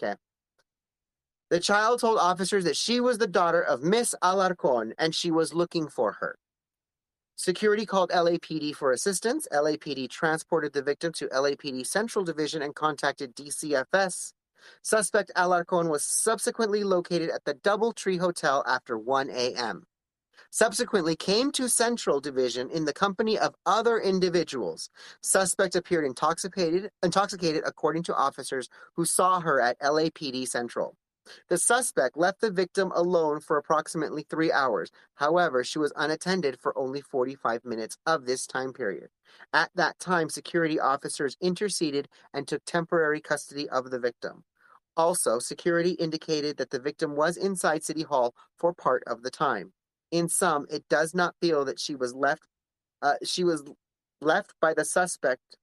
[0.01, 0.16] Okay.
[1.51, 5.55] The child told officers that she was the daughter of Miss Alarcon and she was
[5.55, 6.37] looking for her.
[7.43, 9.49] Security called LAPD for assistance.
[9.53, 14.33] LAPD transported the victim to LAPD Central Division and contacted DCFS.
[14.83, 19.83] Suspect Alarcon was subsequently located at the Doubletree Hotel after 1 a.m.
[20.51, 24.89] Subsequently came to Central Division in the company of other individuals.
[25.21, 30.95] Suspect appeared intoxicated, intoxicated according to officers who saw her at LAPD Central.
[31.49, 34.91] The suspect left the victim alone for approximately three hours.
[35.15, 39.11] However, she was unattended for only 45 minutes of this time period.
[39.53, 44.45] At that time, security officers interceded and took temporary custody of the victim.
[44.97, 49.73] Also, security indicated that the victim was inside City Hall for part of the time.
[50.11, 52.47] In sum, it does not feel that she was left.
[53.01, 53.63] Uh, she was
[54.21, 55.57] left by the suspect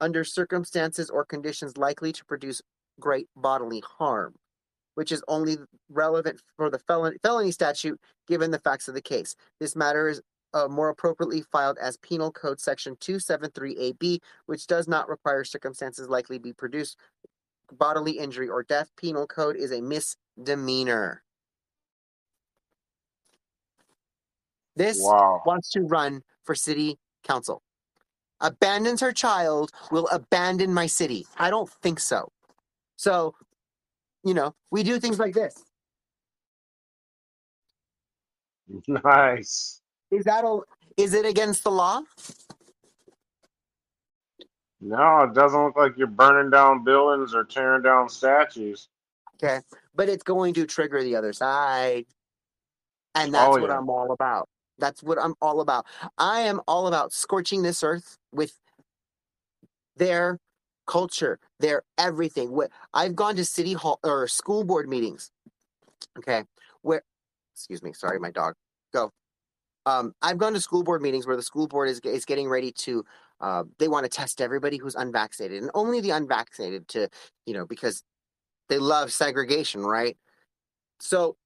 [0.00, 2.62] under circumstances or conditions likely to produce
[2.98, 4.36] great bodily harm
[4.96, 5.58] which is only
[5.90, 9.36] relevant for the felony, felony statute given the facts of the case.
[9.60, 10.20] This matter is
[10.54, 16.38] uh, more appropriately filed as Penal Code Section 273AB, which does not require circumstances likely
[16.38, 16.96] to be produced
[17.72, 18.90] bodily injury or death.
[18.96, 21.22] Penal Code is a misdemeanor.
[24.76, 25.42] This Wow.
[25.44, 27.62] wants to run for city council.
[28.40, 31.26] Abandons her child, will abandon my city.
[31.36, 32.30] I don't think so.
[32.96, 33.34] So,
[34.26, 35.54] you know, we do things like this.
[38.88, 39.80] Nice.
[40.10, 40.60] Is that a,
[40.96, 42.00] is it against the law?
[44.80, 48.88] No, it doesn't look like you're burning down buildings or tearing down statues.
[49.36, 49.60] Okay.
[49.94, 52.06] But it's going to trigger the other side.
[53.14, 53.78] And that's Oh, what yeah.
[53.78, 54.48] I'm all about.
[54.78, 55.86] That's what I'm all about.
[56.18, 58.52] I am all about scorching this earth with
[59.96, 60.38] their
[60.86, 62.56] culture, their everything.
[62.94, 65.30] I've gone to city hall or school board meetings.
[66.18, 66.44] Okay,
[66.82, 67.02] where
[67.54, 68.54] excuse me, sorry, my dog.
[68.92, 69.10] Go.
[69.86, 72.72] Um, I've gone to school board meetings where the school board is is getting ready
[72.72, 73.04] to.
[73.40, 77.08] Uh, they want to test everybody who's unvaccinated, and only the unvaccinated to,
[77.44, 78.02] you know, because
[78.68, 80.16] they love segregation, right?
[81.00, 81.36] So,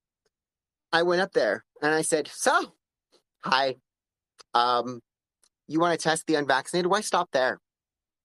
[0.93, 2.73] I went up there and I said, "So,
[3.43, 3.75] hi,
[4.53, 5.01] um,
[5.67, 6.89] you want to test the unvaccinated?
[6.89, 7.59] Why stop there?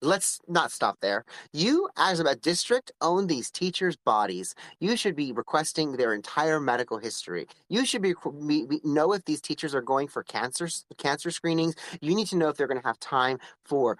[0.02, 1.24] Let's not stop there.
[1.52, 4.54] You, as a district, own these teachers' bodies.
[4.80, 7.46] You should be requesting their entire medical history.
[7.68, 8.14] You should be,
[8.46, 11.74] be know if these teachers are going for cancer cancer screenings.
[12.00, 13.98] You need to know if they're going to have time for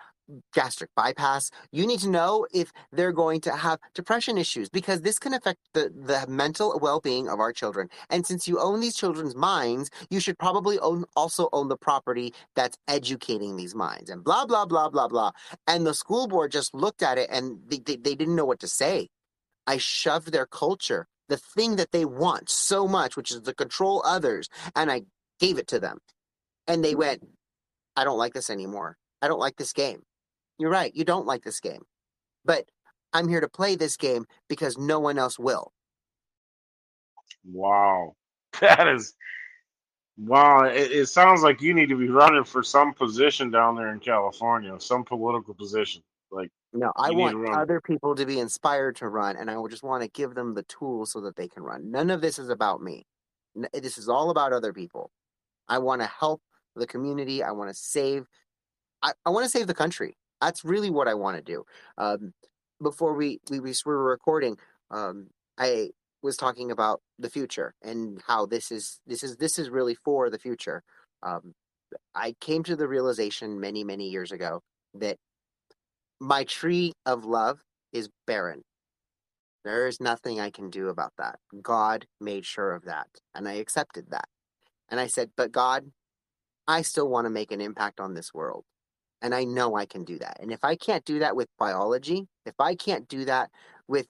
[0.52, 1.50] gastric bypass.
[1.72, 5.58] You need to know if they're going to have depression issues because this can affect
[5.72, 7.88] the, the mental well being of our children.
[8.10, 12.34] And since you own these children's minds, you should probably own also own the property
[12.54, 15.32] that's educating these minds and blah, blah, blah, blah, blah.
[15.66, 18.60] And the school board just looked at it and they, they, they didn't know what
[18.60, 19.08] to say.
[19.66, 24.02] I shoved their culture, the thing that they want so much, which is to control
[24.04, 25.02] others, and I
[25.40, 25.98] gave it to them.
[26.66, 26.98] And they hmm.
[26.98, 27.28] went,
[27.96, 28.96] I don't like this anymore.
[29.22, 30.02] I don't like this game.
[30.58, 30.94] You're right.
[30.94, 31.82] You don't like this game.
[32.44, 32.64] But
[33.12, 35.72] I'm here to play this game because no one else will.
[37.44, 38.14] Wow.
[38.60, 39.14] That is
[40.16, 40.64] wow.
[40.64, 44.00] It, it sounds like you need to be running for some position down there in
[44.00, 46.02] California, some political position.
[46.30, 50.02] Like no, I want other people to be inspired to run, and I just want
[50.04, 51.90] to give them the tools so that they can run.
[51.90, 53.06] None of this is about me.
[53.74, 55.10] This is all about other people.
[55.68, 56.40] I want to help
[56.76, 57.42] the community.
[57.42, 58.26] I want to save.
[59.02, 60.16] I, I want to save the country.
[60.40, 61.64] That's really what I want to do.
[61.98, 62.32] Um,
[62.82, 64.58] before we, we, we were recording,
[64.90, 65.90] um, I
[66.22, 70.28] was talking about the future and how this is this is this is really for
[70.28, 70.82] the future.
[71.22, 71.54] Um,
[72.14, 74.60] I came to the realization many many years ago
[74.94, 75.16] that
[76.20, 77.60] my tree of love
[77.92, 78.62] is barren.
[79.64, 81.38] There is nothing I can do about that.
[81.62, 84.28] God made sure of that, and I accepted that.
[84.88, 85.92] And I said, "But God,
[86.68, 88.64] I still want to make an impact on this world.
[89.22, 90.38] And I know I can do that.
[90.40, 93.50] And if I can't do that with biology, if I can't do that
[93.88, 94.06] with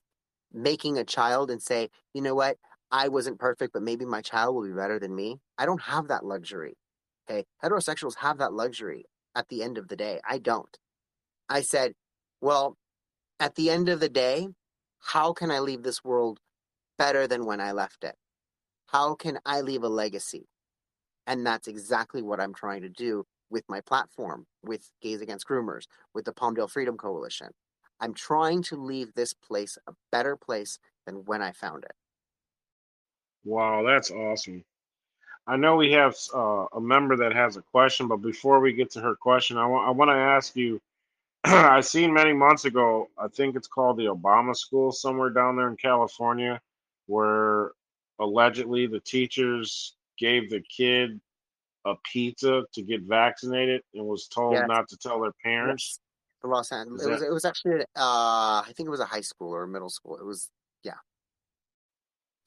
[0.53, 2.57] making a child and say, you know what,
[2.91, 6.09] I wasn't perfect, but maybe my child will be better than me, I don't have
[6.09, 6.75] that luxury.
[7.29, 7.45] Okay.
[7.63, 10.21] Heterosexuals have that luxury at the end of the day.
[10.29, 10.77] I don't.
[11.49, 11.93] I said,
[12.41, 12.77] well,
[13.39, 14.49] at the end of the day,
[14.99, 16.39] how can I leave this world
[16.99, 18.15] better than when I left it?
[18.87, 20.47] How can I leave a legacy?
[21.27, 25.85] And that's exactly what I'm trying to do with my platform, with Gays Against Groomers,
[26.15, 27.49] with the Palmdale Freedom Coalition.
[28.01, 31.95] I'm trying to leave this place a better place than when I found it.
[33.45, 34.65] Wow, that's awesome.
[35.47, 38.91] I know we have uh, a member that has a question, but before we get
[38.93, 40.81] to her question, I I want to ask you.
[41.45, 43.09] I seen many months ago.
[43.17, 46.61] I think it's called the Obama School somewhere down there in California,
[47.07, 47.71] where
[48.19, 51.21] allegedly the teachers gave the kid
[51.87, 54.67] a pizza to get vaccinated and was told yes.
[54.69, 56.01] not to tell their parents.
[56.43, 57.05] The Los Angeles.
[57.05, 57.23] It was.
[57.23, 57.81] It was actually.
[57.97, 60.17] Uh, I think it was a high school or a middle school.
[60.19, 60.51] It was.
[60.83, 60.95] Yeah.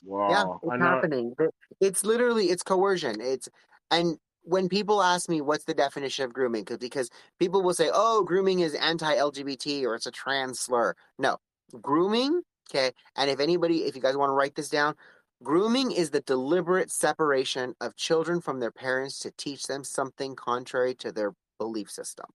[0.04, 0.60] Wow.
[0.64, 1.36] Yeah, it's happening.
[1.82, 3.20] It's literally it's coercion.
[3.20, 3.50] It's
[3.92, 7.90] and when people ask me what's the definition of grooming, because because people will say,
[7.94, 11.38] "Oh, grooming is anti-LGBT or it's a trans slur." No,
[11.82, 12.42] grooming.
[12.70, 14.96] Okay, and if anybody, if you guys want to write this down,
[15.42, 20.94] Grooming is the deliberate separation of children from their parents to teach them something contrary
[20.96, 22.26] to their belief system.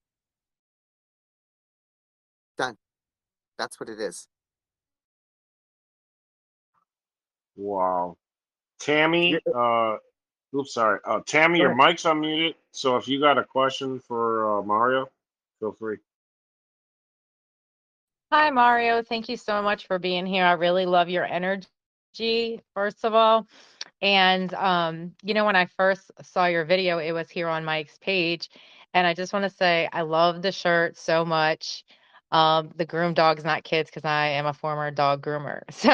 [2.57, 2.77] Done.
[3.59, 4.27] That's what it is.
[7.55, 8.17] Wow.
[8.79, 9.97] Tammy, uh,
[10.55, 10.99] oops, sorry.
[11.05, 12.55] Uh, Tammy, your mic's unmuted.
[12.71, 15.07] So if you got a question for uh, Mario,
[15.59, 15.97] feel free.
[18.31, 19.03] Hi, Mario.
[19.03, 20.43] Thank you so much for being here.
[20.43, 21.67] I really love your energy
[22.73, 23.47] first of all.
[24.01, 27.97] And, um, you know, when I first saw your video, it was here on Mike's
[27.99, 28.49] page.
[28.93, 31.83] And I just want to say, I love the shirt so much.
[32.31, 35.61] Um, the groom dogs, not kids, because I am a former dog groomer.
[35.71, 35.91] So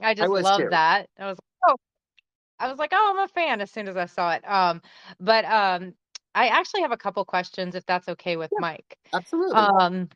[0.00, 0.68] I just I love too.
[0.70, 1.08] that.
[1.18, 1.76] I was like, oh,
[2.58, 4.48] I was like, oh, I'm a fan as soon as I saw it.
[4.48, 4.82] Um,
[5.20, 5.94] but um,
[6.34, 8.98] I actually have a couple questions, if that's okay with yeah, Mike.
[9.12, 9.56] Absolutely.
[9.56, 10.08] Um,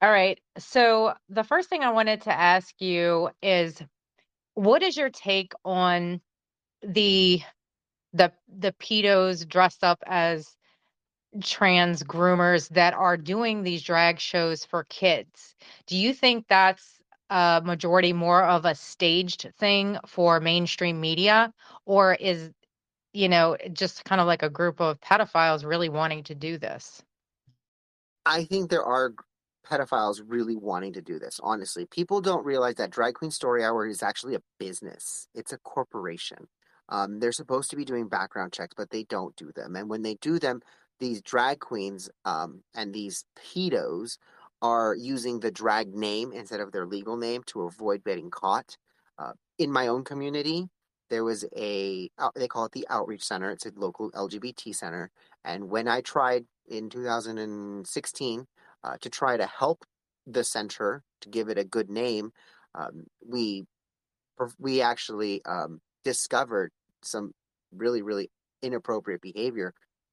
[0.00, 0.40] all right.
[0.58, 3.82] So the first thing I wanted to ask you is
[4.58, 6.20] what is your take on
[6.82, 7.40] the
[8.12, 10.56] the the pedos dressed up as
[11.44, 15.54] trans groomers that are doing these drag shows for kids?
[15.86, 16.98] Do you think that's
[17.30, 21.52] a majority more of a staged thing for mainstream media
[21.86, 22.50] or is
[23.12, 27.00] you know just kind of like a group of pedophiles really wanting to do this?
[28.26, 29.14] I think there are
[29.68, 31.40] pedophiles really wanting to do this.
[31.42, 35.28] Honestly, people don't realize that Drag Queen Story Hour is actually a business.
[35.34, 36.48] It's a corporation.
[36.88, 39.76] Um, they're supposed to be doing background checks, but they don't do them.
[39.76, 40.60] And when they do them,
[41.00, 44.16] these drag queens um, and these pedos
[44.62, 48.76] are using the drag name instead of their legal name to avoid getting caught.
[49.18, 50.68] Uh, in my own community,
[51.10, 53.50] there was a they call it the outreach center.
[53.50, 55.10] It's a local LGBT center,
[55.44, 58.46] and when I tried in 2016
[58.84, 59.84] uh, to try to help
[60.26, 62.30] the center to give it a good name,
[62.74, 63.64] um, we
[64.58, 66.70] we actually um, discovered
[67.02, 67.32] some
[67.72, 68.30] really really
[68.62, 69.72] inappropriate behavior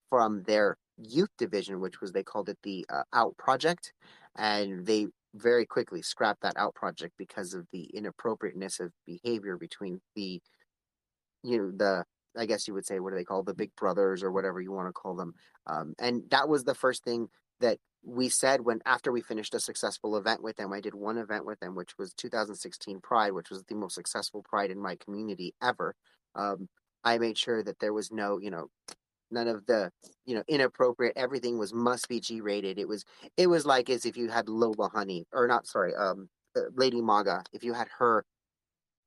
[0.09, 3.93] from their youth division, which was they called it the uh, Out Project,
[4.37, 9.99] and they very quickly scrapped that Out Project because of the inappropriateness of behavior between
[10.15, 10.41] the,
[11.43, 12.05] you know, the
[12.37, 14.71] I guess you would say what do they call the Big Brothers or whatever you
[14.71, 15.33] want to call them,
[15.67, 17.27] um, and that was the first thing
[17.59, 20.71] that we said when after we finished a successful event with them.
[20.71, 24.43] I did one event with them, which was 2016 Pride, which was the most successful
[24.43, 25.95] Pride in my community ever.
[26.35, 26.69] Um,
[27.03, 28.69] I made sure that there was no, you know,
[29.31, 29.91] none of the
[30.25, 33.05] you know inappropriate everything was must be g rated it was
[33.37, 37.01] it was like as if you had lola honey or not sorry um uh, lady
[37.01, 38.23] maga if you had her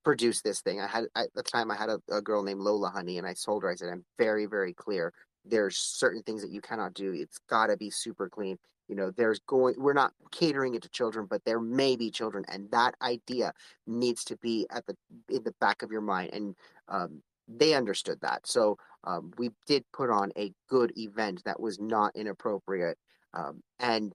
[0.05, 2.91] produce this thing i had at the time i had a, a girl named lola
[2.91, 5.13] honey and i told her i said i'm very very clear
[5.49, 9.11] there's certain things that you cannot do it's got to be super clean you know
[9.11, 12.95] there's going we're not catering it to children but there may be children and that
[13.03, 13.53] idea
[13.87, 14.97] needs to be at the
[15.29, 16.55] in the back of your mind and
[16.89, 18.47] um, they understood that.
[18.47, 22.99] So um, we did put on a good event that was not inappropriate.
[23.33, 24.13] Um, and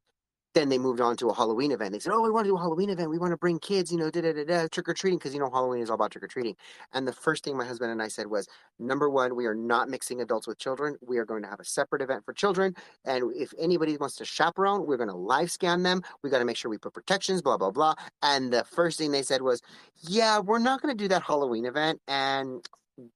[0.54, 1.93] then they moved on to a Halloween event.
[1.93, 3.10] They said, "Oh, we want to do a Halloween event.
[3.10, 5.34] We want to bring kids, you know, da da da da, trick or treating, because
[5.34, 6.56] you know Halloween is all about trick or treating."
[6.93, 8.47] And the first thing my husband and I said was,
[8.80, 10.97] "Number one, we are not mixing adults with children.
[11.01, 12.76] We are going to have a separate event for children.
[13.06, 16.01] And if anybody wants to chaperone, we're going to live scan them.
[16.22, 19.12] We got to make sure we put protections, blah blah blah." And the first thing
[19.12, 19.62] they said was,
[20.01, 22.68] "Yeah, we're not going to do that Halloween event, and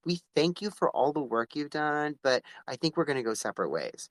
[0.06, 3.24] we thank you for all the work you've done, but I think we're going to
[3.24, 4.10] go separate ways.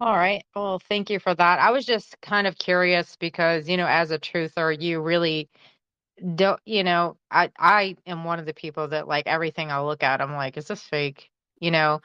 [0.00, 0.44] All right.
[0.54, 1.58] Well, thank you for that.
[1.58, 5.48] I was just kind of curious because, you know, as a truther, you really
[6.36, 10.02] don't, you know, I I am one of the people that like everything I look
[10.04, 11.30] at, I'm like, is this fake?
[11.60, 12.00] You know,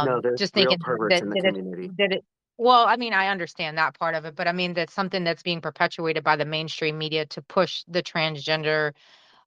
[0.00, 1.92] No, um, there's just real thinking perverts that in the that it community.
[1.98, 2.24] it
[2.58, 5.42] well, I mean, I understand that part of it, but I mean that's something that's
[5.44, 8.92] being perpetuated by the mainstream media to push the transgender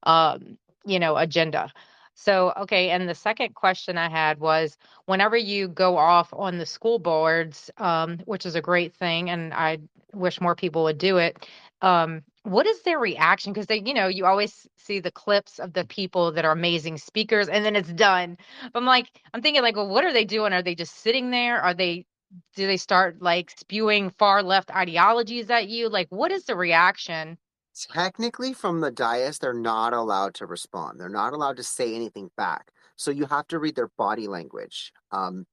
[0.03, 1.71] um, you know, agenda.
[2.19, 6.65] So, okay, and the second question I had was whenever you go off on the
[6.65, 9.77] school boards, um, which is a great thing, and I
[10.13, 11.47] wish more people would do it.
[11.83, 13.53] Um, what is their reaction?
[13.53, 16.97] Because they, you know, you always see the clips of the people that are amazing
[16.97, 18.37] speakers, and then it's done.
[18.73, 20.53] But I'm like, I'm thinking, like, well, what are they doing?
[20.53, 21.61] Are they just sitting there?
[21.61, 22.07] Are they,
[22.55, 25.87] do they start like spewing far left ideologies at you?
[25.87, 27.37] Like, what is the reaction?
[27.77, 30.99] Technically, from the dais, they're not allowed to respond.
[30.99, 32.71] They're not allowed to say anything back.
[32.95, 34.91] So you have to read their body language.
[35.11, 35.45] Um,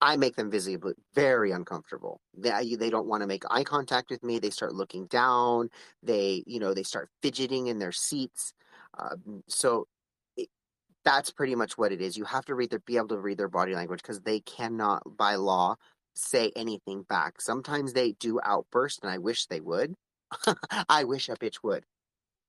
[0.00, 2.20] I make them visibly very uncomfortable.
[2.36, 4.38] They they don't want to make eye contact with me.
[4.38, 5.70] They start looking down.
[6.02, 8.52] They you know they start fidgeting in their seats.
[8.98, 9.88] Um, so
[10.36, 10.48] it,
[11.04, 12.16] that's pretty much what it is.
[12.16, 15.02] You have to read their be able to read their body language because they cannot
[15.16, 15.76] by law
[16.14, 17.40] say anything back.
[17.40, 19.94] Sometimes they do outburst, and I wish they would.
[20.88, 21.84] I wish a bitch would,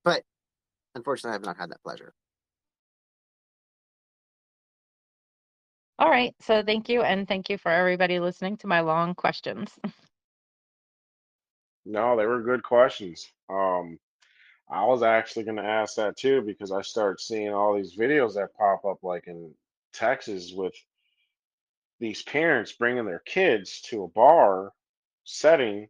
[0.03, 0.23] but
[0.95, 2.13] unfortunately, I have not had that pleasure.
[5.99, 6.35] All right.
[6.41, 7.01] So thank you.
[7.01, 9.71] And thank you for everybody listening to my long questions.
[11.89, 13.31] No, they were good questions.
[13.49, 13.97] Um,
[14.69, 18.33] I was actually going to ask that too because I started seeing all these videos
[18.33, 19.53] that pop up, like in
[19.93, 20.73] Texas, with
[22.01, 24.73] these parents bringing their kids to a bar
[25.23, 25.87] setting,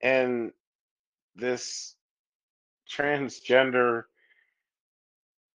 [0.00, 0.52] and
[1.36, 1.96] this
[2.90, 4.04] transgender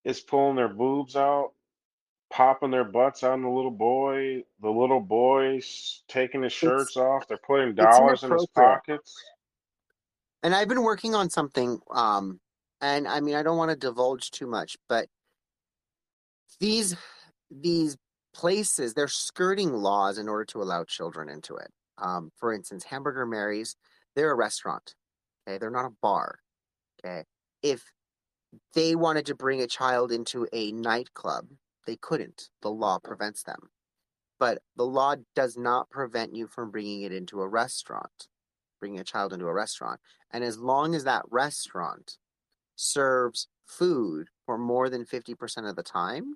[0.03, 1.51] is pulling their boobs out,
[2.32, 4.43] popping their butts on the little boy.
[4.61, 7.27] The little boy's taking his It's shirts off.
[7.27, 8.55] They're putting it's dollars in his inappropriate.
[8.55, 9.15] pockets.
[10.43, 12.39] And I've been working on something, um,
[12.82, 15.07] and I mean, I don't want to divulge too much, but
[16.59, 16.95] these
[17.49, 17.97] these
[18.34, 21.71] places they're skirting laws in order to allow children into it.
[21.97, 23.75] Um, for instance, Hamburger Mary's,
[24.15, 24.95] they're a restaurant.
[25.47, 26.39] Okay, they're not a bar.
[27.03, 27.23] Okay,
[27.61, 27.83] if
[28.73, 31.47] they wanted to bring a child into a nightclub,
[31.87, 32.49] they couldn't.
[32.61, 33.69] The law prevents them.
[34.39, 38.27] But the law does not prevent you from bringing it into a restaurant,
[38.79, 39.99] bringing a child into a restaurant.
[40.31, 42.17] And as long as that restaurant
[42.75, 46.35] serves food for more than 50% of the time,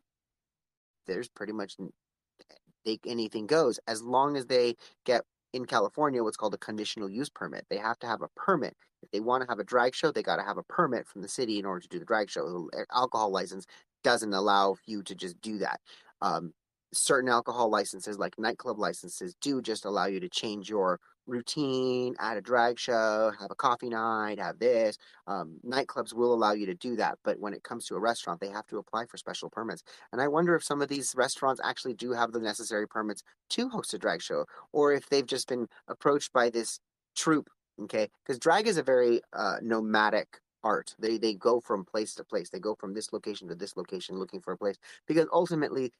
[1.08, 4.76] there's pretty much eh, they, anything goes as long as they
[5.06, 5.24] get
[5.56, 7.66] in California what's called a conditional use permit.
[7.70, 8.76] They have to have a permit.
[9.02, 11.22] If they want to have a drag show, they got to have a permit from
[11.22, 12.68] the city in order to do the drag show.
[12.72, 13.66] The alcohol license
[14.04, 15.80] doesn't allow you to just do that.
[16.22, 16.54] Um,
[16.94, 22.38] certain alcohol licenses, like nightclub licenses, do just allow you to change your routine, at
[22.38, 24.98] a drag show, have a coffee night, have this.
[25.28, 28.40] Um, nightclubs will allow you to do that, but when it comes to a restaurant,
[28.40, 29.84] they have to apply for special permits.
[30.12, 33.70] And I wonder if some of these restaurants actually do have the necessary permits to
[33.70, 36.80] host a drag show, or if they've just been approached by this
[37.16, 37.50] troupe.
[37.82, 40.96] Okay, because drag is a very uh, nomadic art.
[40.98, 42.50] They they go from place to place.
[42.50, 45.92] They go from this location to this location looking for a place because ultimately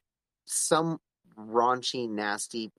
[0.46, 0.98] some
[1.38, 2.70] raunchy, nasty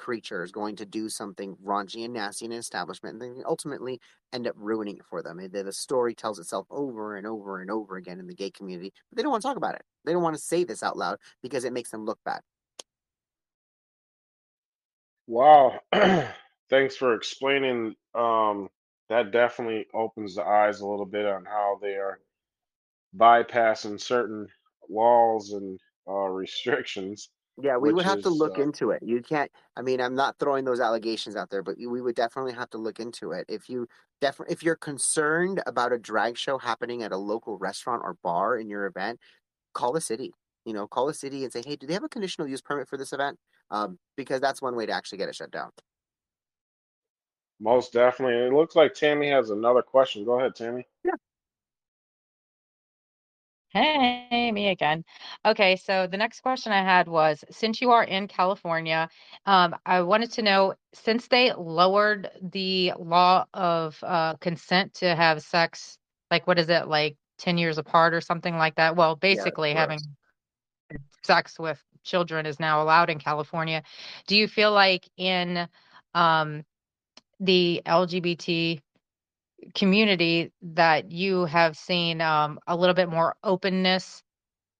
[0.00, 4.00] creature is going to do something raunchy and nasty in an establishment and then ultimately
[4.32, 5.38] end up ruining it for them.
[5.52, 9.16] The story tells itself over and over and over again in the gay community, but
[9.16, 9.82] they don't want to talk about it.
[10.06, 12.40] They don't want to say this out loud because it makes them look bad.
[15.26, 15.78] Wow.
[16.70, 17.94] Thanks for explaining.
[18.14, 18.70] Um,
[19.10, 22.20] that definitely opens the eyes a little bit on how they are
[23.14, 24.46] bypassing certain
[24.88, 25.78] laws and
[26.08, 27.28] uh, restrictions,
[27.62, 29.02] Yeah, we would have to look uh, into it.
[29.02, 32.52] You can't, I mean, I'm not throwing those allegations out there, but we would definitely
[32.52, 33.44] have to look into it.
[33.48, 33.86] If you
[34.20, 38.58] definitely, if you're concerned about a drag show happening at a local restaurant or bar
[38.58, 39.20] in your event,
[39.74, 40.32] call the city.
[40.64, 42.88] You know, call the city and say, hey, do they have a conditional use permit
[42.88, 43.38] for this event?
[43.70, 45.70] Um, because that's one way to actually get it shut down.
[47.60, 48.36] most definitely.
[48.46, 50.24] It looks like Tammy has another question.
[50.24, 50.86] Go ahead, Tammy.
[53.72, 55.04] Hey, me again.
[55.44, 59.08] Okay, so the next question I had was, since you are in California,
[59.46, 65.42] um, I wanted to know, since they lowered the law of uh, consent to have
[65.42, 65.98] sex,
[66.30, 68.96] like what is it, like 10 years apart or something like that?
[68.96, 70.00] Well, Yeah, basically having
[71.22, 73.82] sex with children is now allowed in California.
[74.26, 75.68] Do you feel like in
[76.14, 76.64] um,
[77.40, 78.80] the LGBT
[79.74, 84.22] community that you have seen um, a little bit more openness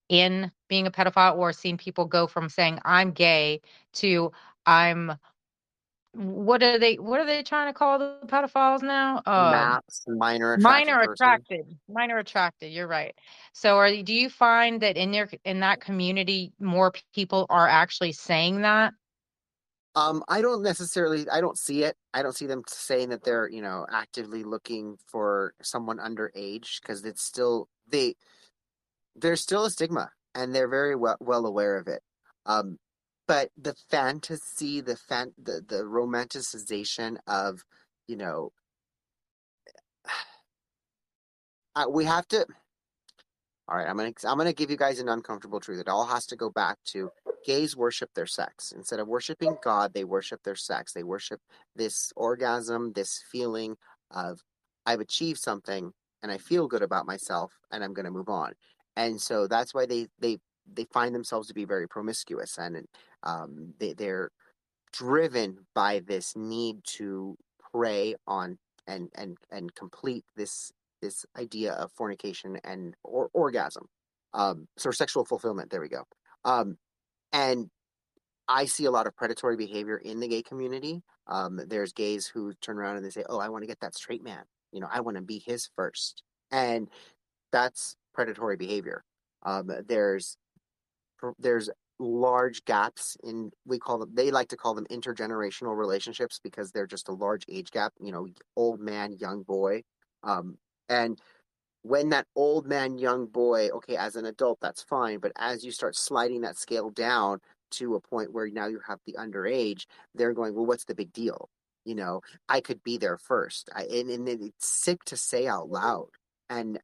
[0.09, 3.61] in being a pedophile or seen people go from saying I'm gay
[3.95, 4.33] to
[4.67, 5.13] I'm
[6.13, 9.23] what are they what are they trying to call the pedophiles now?
[9.25, 11.15] Um Maps, minor attracted minor person.
[11.15, 11.79] attracted.
[11.89, 13.15] Minor attracted, you're right.
[13.53, 18.13] So are do you find that in your in that community more people are actually
[18.13, 18.93] saying that?
[19.97, 21.97] Um, I don't necessarily, I don't see it.
[22.15, 27.05] I don't see them saying that they're, you know, actively looking for someone underage because
[27.05, 28.15] it's still they
[29.17, 32.03] there's still a stigma and they're very well, well aware of it.
[32.47, 32.79] Um,
[33.27, 37.63] but the fantasy, the fan, the, the romanticization of,
[38.07, 38.53] you know,
[41.77, 42.47] uh, we have to.
[43.71, 45.79] All right, I'm gonna I'm gonna give you guys an uncomfortable truth.
[45.79, 47.09] It all has to go back to
[47.47, 49.95] gays worship their sex instead of worshiping God.
[49.95, 50.93] They worship their sex.
[50.93, 51.41] They worship
[51.77, 53.77] this orgasm, this feeling
[54.11, 54.41] of
[54.87, 55.93] I've achieved something
[56.23, 58.55] and I feel good about myself and I'm gonna move on.
[58.97, 60.39] And so that's why they they
[60.73, 62.85] they find themselves to be very promiscuous and
[63.23, 64.31] um, they they're
[64.93, 67.37] driven by this need to
[67.73, 68.59] prey on
[68.89, 73.87] and and and complete this this idea of fornication and or orgasm
[74.35, 76.05] um so sexual fulfillment there we go
[76.45, 76.77] um
[77.33, 77.69] and
[78.49, 82.53] i see a lot of predatory behavior in the gay community um there's gays who
[82.61, 84.43] turn around and they say oh i want to get that straight man
[84.73, 86.89] you know i want to be his first and
[87.53, 89.05] that's predatory behavior
[89.45, 90.37] um there's
[91.39, 91.71] there's
[92.01, 96.87] large gaps in we call them they like to call them intergenerational relationships because they're
[96.87, 98.27] just a large age gap you know
[98.57, 99.83] old man young boy
[100.23, 100.57] um
[100.91, 101.19] and
[101.83, 105.73] when that old man young boy okay as an adult that's fine but as you
[105.73, 107.39] start sliding that scale down
[107.71, 111.13] to a point where now you have the underage they're going well what's the big
[111.13, 111.49] deal
[111.87, 115.71] you know i could be there first I, and, and it's sick to say out
[115.71, 116.09] loud
[116.51, 116.79] and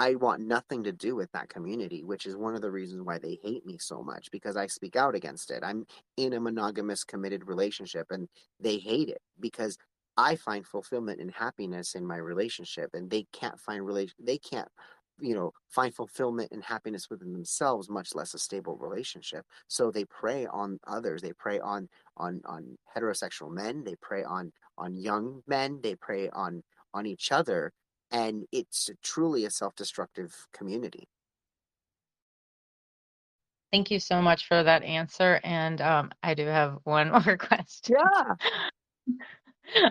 [0.00, 3.18] I want nothing to do with that community, which is one of the reasons why
[3.18, 5.64] they hate me so much because I speak out against it.
[5.64, 5.86] I'm
[6.16, 8.28] in a monogamous committed relationship and
[8.60, 9.76] they hate it because
[10.18, 14.68] I find fulfillment and happiness in my relationship and they can't find relation they can't
[15.20, 20.04] you know find fulfillment and happiness within themselves much less a stable relationship so they
[20.04, 21.88] prey on others they prey on
[22.18, 26.62] on on heterosexual men they prey on on young men they prey on
[26.92, 27.72] on each other
[28.10, 31.08] and it's truly a self-destructive community.
[33.70, 35.40] Thank you so much for that answer.
[35.44, 37.96] And um, I do have one more question.
[37.96, 38.34] Yeah.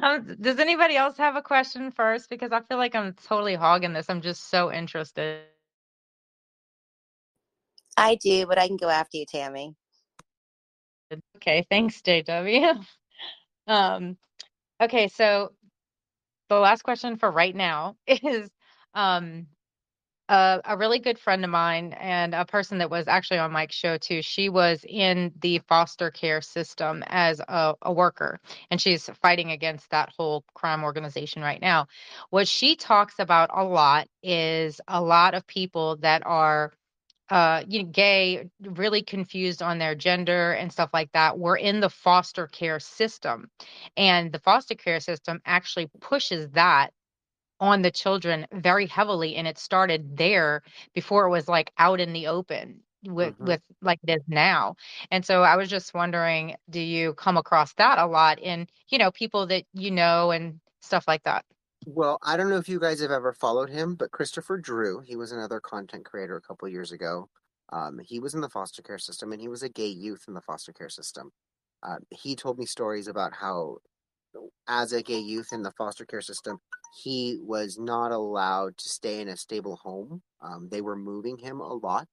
[0.01, 2.29] Um, does anybody else have a question first?
[2.29, 4.09] Because I feel like I'm totally hogging this.
[4.09, 5.41] I'm just so interested.
[7.97, 9.75] I do, but I can go after you, Tammy.
[11.37, 12.83] Okay, thanks, JW.
[13.67, 14.17] Um,
[14.81, 15.51] okay, so
[16.49, 18.49] the last question for right now is
[18.93, 19.47] um
[20.29, 23.75] a, a really good friend of mine and a person that was actually on Mike's
[23.75, 24.21] show too.
[24.21, 28.39] She was in the foster care system as a, a worker,
[28.71, 31.87] and she's fighting against that whole crime organization right now.
[32.29, 36.73] What she talks about a lot is a lot of people that are
[37.29, 41.79] uh you know gay really confused on their gender and stuff like that were in
[41.81, 43.49] the foster care system
[43.97, 46.91] and the foster care system actually pushes that
[47.59, 50.61] on the children very heavily and it started there
[50.93, 54.75] before it was like out in the open with hmm with like it is now
[55.11, 58.97] and so i was just wondering do you come across that a lot in you
[58.97, 61.45] know people that you know and stuff like that
[61.85, 65.15] Well, I don't know if you guys have ever followed him, but Christopher Drew, he
[65.15, 67.29] was another content creator a couple years ago.
[67.69, 70.33] Um, he was in the foster care system and he was a gay youth in
[70.33, 71.31] the foster care system.
[71.83, 73.77] Uh, he told me stories about how,
[74.67, 76.59] as a gay youth in the foster care system,
[77.03, 80.21] he was not allowed to stay in a stable home.
[80.41, 82.07] Um, they were moving him a lot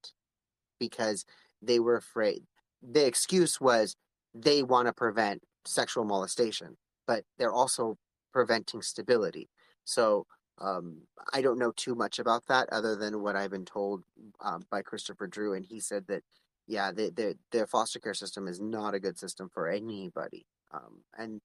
[0.78, 1.24] because
[1.62, 2.42] they were afraid.
[2.82, 3.96] The excuse was
[4.34, 7.96] they want to prevent sexual molestation, but they're also
[8.32, 9.48] preventing stability.
[9.84, 10.26] So
[10.58, 11.02] um,
[11.32, 14.02] I don't know too much about that other than what I've been told
[14.40, 16.22] um, by Christopher Drew, and he said that
[16.66, 21.02] yeah, the the the foster care system is not a good system for anybody, um,
[21.18, 21.40] and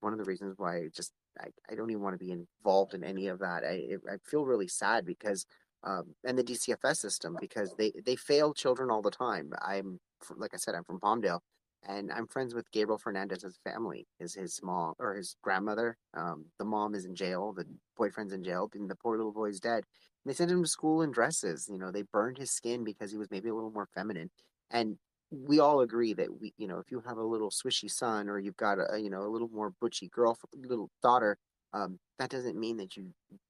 [0.00, 2.94] one of the reasons why I just I, I don't even want to be involved
[2.94, 3.64] in any of that.
[3.64, 5.46] I I feel really sad because
[5.82, 9.52] um, and the DCFS system because they they fail children all the time.
[9.62, 9.98] I'm
[10.36, 11.40] like I said, I'm from Palmdale,
[11.88, 14.06] and I'm friends with Gabriel Fernandez's family.
[14.18, 15.96] Is his mom or his grandmother?
[16.14, 17.52] Um, the mom is in jail.
[17.52, 17.64] The
[17.96, 19.84] boyfriend's in jail, and the poor little boy's dead.
[20.24, 21.68] And they sent him to school in dresses.
[21.70, 24.30] You know, they burned his skin because he was maybe a little more feminine.
[24.70, 24.98] And
[25.30, 28.38] we all agree that we, you know, if you have a little swishy son or
[28.38, 31.38] you've got a, you know, a little more butchy girl, little daughter,
[31.72, 33.06] um, that doesn't mean that you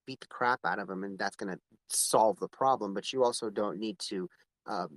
[0.07, 1.59] beat the crap out of them and that's going to
[1.89, 2.93] solve the problem.
[2.93, 4.29] But you also don't need to
[4.67, 4.91] um,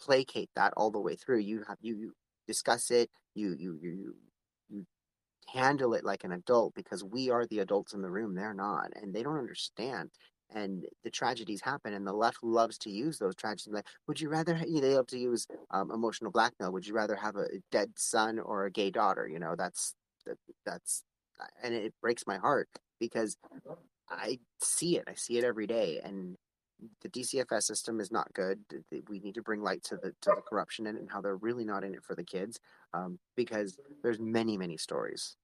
[0.00, 1.38] placate that all the way through.
[1.38, 2.12] You have you, you
[2.46, 3.10] discuss it.
[3.34, 4.14] You you you
[4.68, 4.86] you
[5.52, 8.34] handle it like an adult because we are the adults in the room.
[8.34, 10.10] They're not, and they don't understand.
[10.54, 13.74] And the tragedies happen, and the left loves to use those tragedies.
[13.74, 14.56] Like, would you rather?
[14.66, 16.72] You know, they love to use um, emotional blackmail.
[16.72, 19.26] Would you rather have a dead son or a gay daughter?
[19.26, 19.94] You know, that's
[20.26, 21.02] that, that's,
[21.62, 22.68] and it breaks my heart
[23.00, 23.36] because
[24.08, 25.04] I see it.
[25.08, 26.36] I see it every day, and
[27.02, 28.60] the DCFS system is not good.
[29.08, 31.36] We need to bring light to the to the corruption in it and how they're
[31.36, 32.60] really not in it for the kids,
[32.92, 35.36] um, because there's many many stories.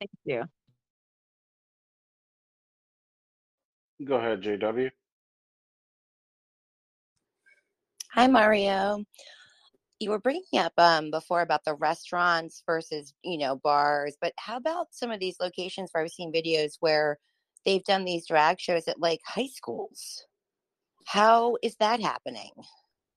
[0.00, 0.44] thank you
[4.04, 4.90] Go ahead, JW.
[8.12, 9.04] Hi, Mario.
[9.98, 14.58] You were bringing up um, before about the restaurants versus, you know, bars, but how
[14.58, 17.18] about some of these locations where I've seen videos where
[17.64, 20.26] they've done these drag shows at like high schools?
[21.06, 22.50] How is that happening?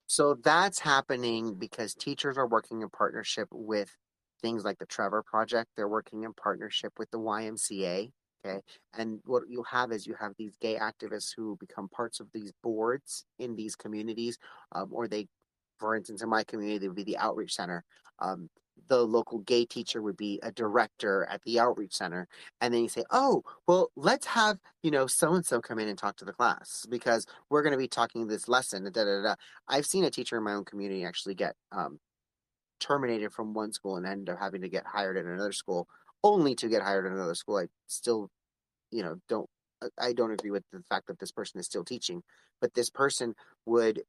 [0.08, 3.96] So that's happening because teachers are working in partnership with
[4.42, 5.72] things like the Trevor Project.
[5.76, 8.12] They're working in partnership with the YMCA.
[8.46, 8.60] Okay.
[8.98, 12.54] And what you'll have is you have these gay activists who become parts of these
[12.64, 14.38] boards in these communities,
[14.72, 15.28] um, or they,
[15.78, 17.84] for instance, in my community, would be the outreach center.
[18.20, 18.50] Um,
[18.88, 22.28] the local gay teacher would be a director at the outreach center.
[22.62, 25.90] And then you say, oh, well, let's have, you know, so and so come in
[25.90, 28.86] and talk to the class because we're going to be talking this lesson.
[28.86, 29.36] Da, da, da.
[29.68, 32.00] I've seen a teacher in my own community actually get um,
[32.80, 35.88] terminated from one school and end up having to get hired at another school
[36.24, 37.58] only to get hired at another school.
[37.58, 38.30] I still,
[38.92, 39.50] you know, don't
[39.82, 42.24] uh, I don't agree with the fact that this person is still teaching,
[42.62, 44.04] but this person would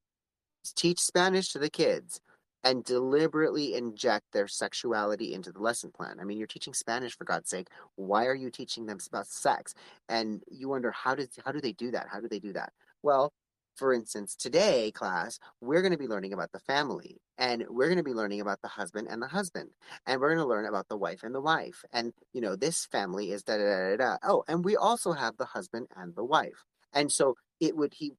[0.76, 2.20] teach Spanish to the kids
[2.62, 6.18] and deliberately inject their sexuality into the lesson plan.
[6.20, 7.68] I mean, you're teaching Spanish for God's sake.
[7.96, 9.74] Why are you teaching them about sex?
[10.08, 12.08] And you wonder how does how do they do that?
[12.10, 12.72] How do they do that?
[13.02, 13.32] Well,
[13.80, 17.96] for instance, today class, we're going to be learning about the family and we're going
[17.96, 19.70] to be learning about the husband and the husband
[20.06, 21.82] and we're going to learn about the wife and the wife.
[21.90, 23.96] And you know, this family is da da da da.
[23.96, 24.16] da.
[24.22, 26.66] Oh, and we also have the husband and the wife.
[26.92, 28.12] And so it would he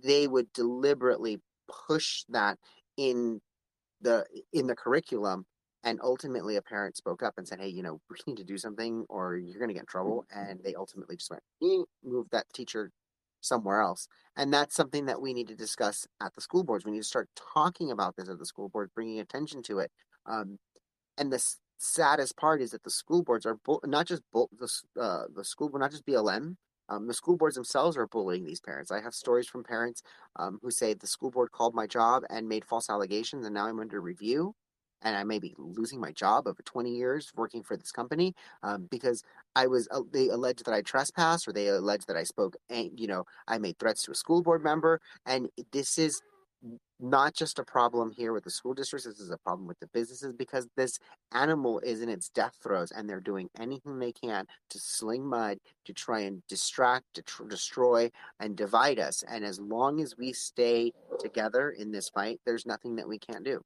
[0.00, 1.40] they would deliberately
[1.88, 2.56] push that
[2.96, 3.40] in
[4.00, 5.44] the in the curriculum
[5.82, 8.58] and ultimately a parent spoke up and said hey you know we need to do
[8.58, 12.26] something or you're going to get in trouble and they ultimately just went "Eh," move
[12.30, 12.92] that teacher
[13.40, 16.84] somewhere else and that's something that we need to discuss at the school boards.
[16.84, 19.90] We need to start talking about this at the school board bringing attention to it
[20.26, 20.58] um,
[21.18, 21.42] and the
[21.78, 24.68] saddest part is that the school boards are bu- not just bu- the,
[25.00, 26.56] uh, the school board not just blm
[26.88, 28.90] um, the school boards themselves are bullying these parents.
[28.90, 30.02] I have stories from parents
[30.36, 33.66] um, who say the school board called my job and made false allegations and now
[33.66, 34.54] i'm under review
[35.02, 38.88] and I may be losing my job over 20 years working for this company um,
[38.90, 39.22] because
[39.56, 43.06] I was uh, they alleged that I trespassed or they alleged that I spoke you
[43.06, 46.22] know I made threats to a school board member and this is
[47.02, 49.86] not just a problem here with the school districts this is a problem with the
[49.88, 50.98] businesses because this
[51.32, 55.58] animal is in its death throes and they're doing anything they can to sling mud
[55.86, 60.32] to try and distract to tr- destroy and divide us and as long as we
[60.32, 63.62] stay together in this fight there's nothing that we can't do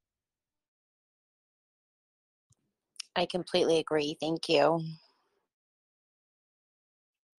[3.17, 4.17] I completely agree.
[4.21, 4.81] Thank you.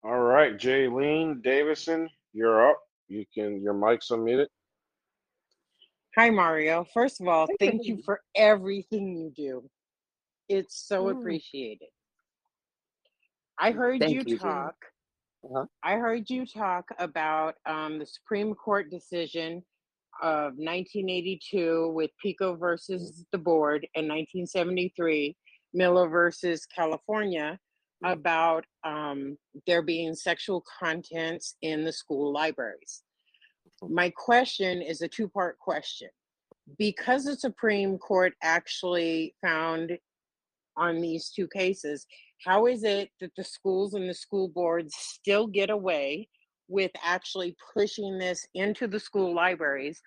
[0.05, 2.79] All right, Jaylene Davison, you're up.
[3.09, 4.47] You can your mic's unmuted.
[6.17, 6.85] Hi, Mario.
[6.95, 9.69] First of all, thank you for everything you do.
[10.49, 11.19] It's so Mm.
[11.19, 11.89] appreciated.
[13.59, 14.77] I heard you you, talk.
[15.45, 15.67] Uh-huh.
[15.83, 19.65] I heard you talk about um, the Supreme Court decision
[20.23, 25.37] of 1982 with Pico versus the board and 1973
[25.75, 27.59] Miller versus California
[28.05, 33.03] about um, there being sexual contents in the school libraries.
[33.83, 36.09] My question is a two part question.
[36.79, 39.99] Because the Supreme Court actually found
[40.77, 42.07] on these two cases,
[42.45, 46.29] how is it that the schools and the school boards still get away
[46.69, 50.01] with actually pushing this into the school libraries?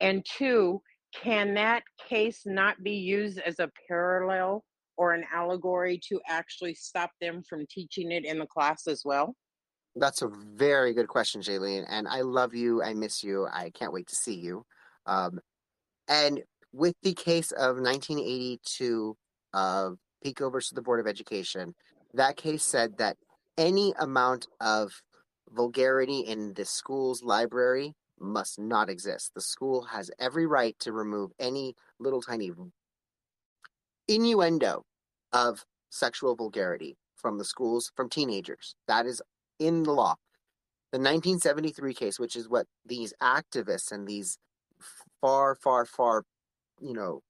[0.00, 0.80] And two,
[1.14, 4.64] can that case not be used as a parallel
[4.98, 9.34] or an allegory to actually stop them from teaching it in the class as well?
[9.96, 11.86] That's a very good question, Jaylene.
[11.88, 12.82] And I love you.
[12.82, 13.46] I miss you.
[13.50, 14.66] I can't wait to see you.
[15.06, 15.38] Um,
[16.08, 16.42] and
[16.72, 19.16] with the case of 1982
[19.54, 21.74] of Pico versus the Board of Education,
[22.14, 23.16] that case said that
[23.56, 24.92] any amount of
[25.50, 29.30] vulgarity in the school's library must not exist.
[29.34, 32.50] The school has every right to remove any little tiny
[34.08, 34.84] innuendo
[35.32, 38.74] of sexual vulgarity from the schools from teenagers.
[38.86, 39.22] That is
[39.58, 40.16] in the law.
[40.92, 44.38] The 1973 case, which is what these activists and these
[45.20, 46.24] far, far, far,
[46.80, 47.22] you know,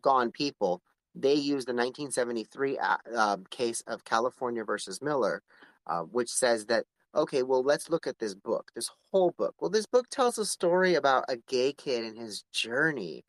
[0.00, 0.80] gone people,
[1.14, 5.42] they used the 1973 uh, case of California versus Miller,
[5.86, 9.54] uh, which says that, okay, well, let's look at this book, this whole book.
[9.60, 13.24] Well, this book tells a story about a gay kid and his journey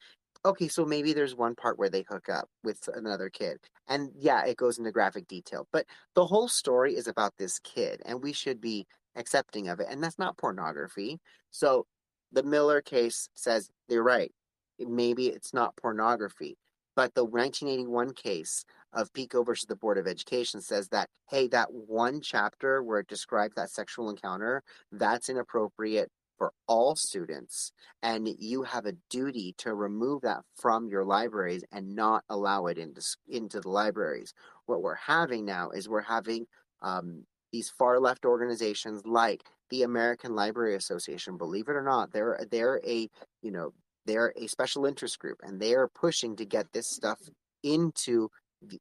[0.45, 3.57] okay, so maybe there's one part where they hook up with another kid.
[3.87, 5.67] And yeah, it goes into graphic detail.
[5.71, 5.85] But
[6.15, 9.87] the whole story is about this kid, and we should be accepting of it.
[9.89, 11.19] And that's not pornography.
[11.51, 11.85] So
[12.31, 14.31] the Miller case says they're right.
[14.79, 16.57] Maybe it's not pornography.
[16.95, 21.71] But the 1981 case of Pico versus the Board of Education says that, hey, that
[21.71, 24.61] one chapter where it describes that sexual encounter,
[24.91, 26.11] that's inappropriate
[26.41, 27.71] for all students,
[28.01, 32.79] and you have a duty to remove that from your libraries and not allow it
[32.79, 34.33] into into the libraries.
[34.65, 36.47] What we're having now is we're having
[36.81, 41.37] um, these far left organizations like the American Library Association.
[41.37, 43.07] Believe it or not, they're they're a
[43.43, 43.71] you know
[44.07, 47.19] they're a special interest group, and they are pushing to get this stuff
[47.61, 48.29] into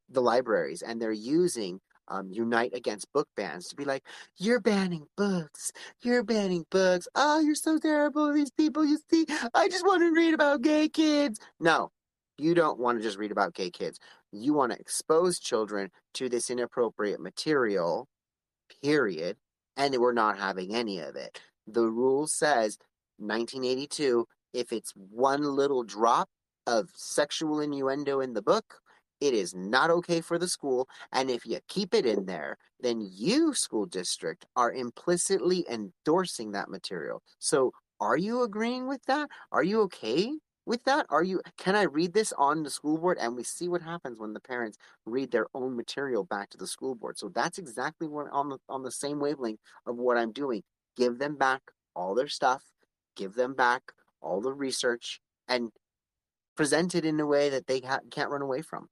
[0.08, 1.78] the libraries, and they're using
[2.10, 4.04] um, unite against book bans to be like,
[4.36, 7.08] you're banning books, you're banning books.
[7.14, 8.32] Oh, you're so terrible.
[8.32, 11.40] These people, you see, I just want to read about gay kids.
[11.58, 11.90] No,
[12.36, 13.98] you don't want to just read about gay kids.
[14.32, 18.08] You want to expose children to this inappropriate material,
[18.82, 19.36] period.
[19.76, 21.40] And we're not having any of it.
[21.66, 22.76] The rule says
[23.18, 26.28] 1982 if it's one little drop
[26.66, 28.80] of sexual innuendo in the book,
[29.20, 30.88] it is not okay for the school.
[31.12, 36.70] And if you keep it in there, then you, school district, are implicitly endorsing that
[36.70, 37.22] material.
[37.38, 39.28] So are you agreeing with that?
[39.52, 40.32] Are you okay
[40.64, 41.06] with that?
[41.10, 43.18] Are you can I read this on the school board?
[43.20, 46.66] And we see what happens when the parents read their own material back to the
[46.66, 47.18] school board.
[47.18, 50.62] So that's exactly what on the on the same wavelength of what I'm doing.
[50.96, 51.62] Give them back
[51.94, 52.62] all their stuff,
[53.16, 53.82] give them back
[54.22, 55.70] all the research, and
[56.56, 58.88] present it in a way that they ha- can't run away from.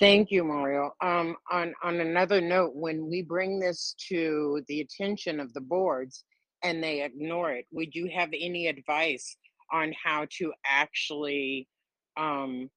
[0.00, 0.92] Thank you, Mario.
[1.00, 6.24] Um, on on another note, when we bring this to the attention of the boards
[6.62, 9.36] and they ignore it, would you have any advice
[9.72, 11.68] on how to actually
[12.16, 12.70] um,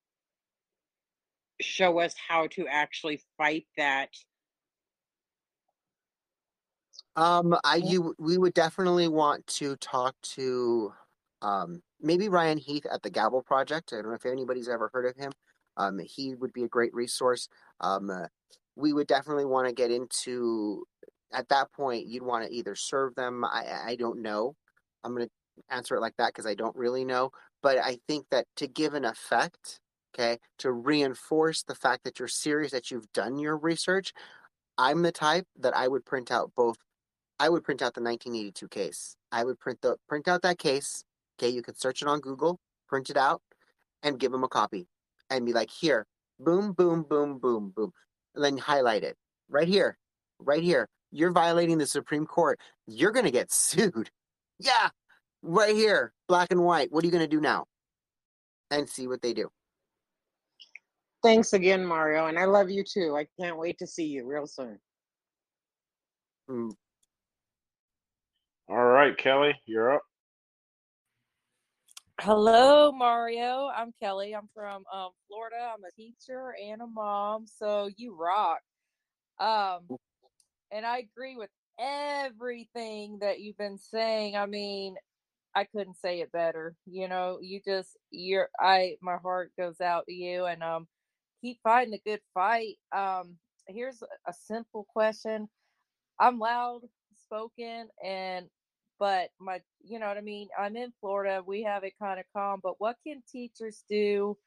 [1.59, 4.09] show us how to actually fight that?
[7.15, 10.93] Um, I you we would definitely want to talk to
[11.41, 13.91] um maybe Ryan Heath at the Gavel Project.
[13.91, 15.31] I don't know if anybody's ever heard of him.
[15.77, 17.47] Um, he would be a great resource.
[17.79, 18.27] Um, uh,
[18.75, 20.83] we would definitely want to get into
[21.33, 22.07] at that point.
[22.07, 23.43] You'd want to either serve them.
[23.45, 24.55] I I don't know.
[25.03, 25.31] I'm going to
[25.69, 27.31] answer it like that because I don't really know.
[27.63, 29.79] but I think that to give an effect,
[30.15, 34.13] okay, to reinforce the fact that you're serious, that you've done your research,
[34.77, 36.77] I'm the type that I would print out both.
[37.39, 39.15] I would print out the 1982 case.
[39.31, 41.03] I would print the print out that case.
[41.39, 43.41] Okay, you can search it on Google, print it out,
[44.03, 44.87] and give them a copy,
[45.29, 46.05] and be like, here,
[46.39, 47.91] boom, boom, boom, boom, boom,
[48.35, 49.15] and then highlight it
[49.49, 49.97] right here,
[50.39, 50.87] right here.
[51.11, 52.59] You're violating the Supreme Court.
[52.87, 54.09] You're gonna get sued.
[54.59, 54.89] Yeah,
[55.41, 56.91] right here, black and white.
[56.91, 57.65] What are you gonna do now?
[58.71, 59.49] And see what they do.
[61.23, 63.15] Thanks again, Mario, and I love you too.
[63.17, 64.79] I can't wait to see you real soon.
[66.49, 66.71] Mm,
[68.69, 70.01] All right, Kelly, you're up.
[72.21, 73.69] Hello, Mario.
[73.75, 74.33] I'm Kelly.
[74.35, 75.71] I'm from um, Florida.
[75.75, 77.45] I'm a teacher and a mom.
[77.47, 78.61] So you rock.
[79.39, 79.91] Um,
[80.71, 81.49] and I agree with
[81.79, 84.35] everything that you've been saying.
[84.37, 84.95] I mean,
[85.55, 86.75] I couldn't say it better.
[86.85, 90.87] You know, you just you're I my heart goes out to you and um
[91.41, 92.75] keep fighting the good fight.
[92.95, 93.37] Um
[93.67, 95.49] here's a simple question.
[96.19, 96.81] I'm loud
[97.25, 98.47] spoken and
[98.99, 101.43] but my you know what I mean, I'm in Florida.
[101.45, 104.37] We have it kind of calm, but what can teachers do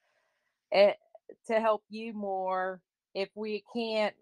[0.72, 0.94] eh,
[1.46, 2.82] to help you more
[3.14, 4.16] if we can't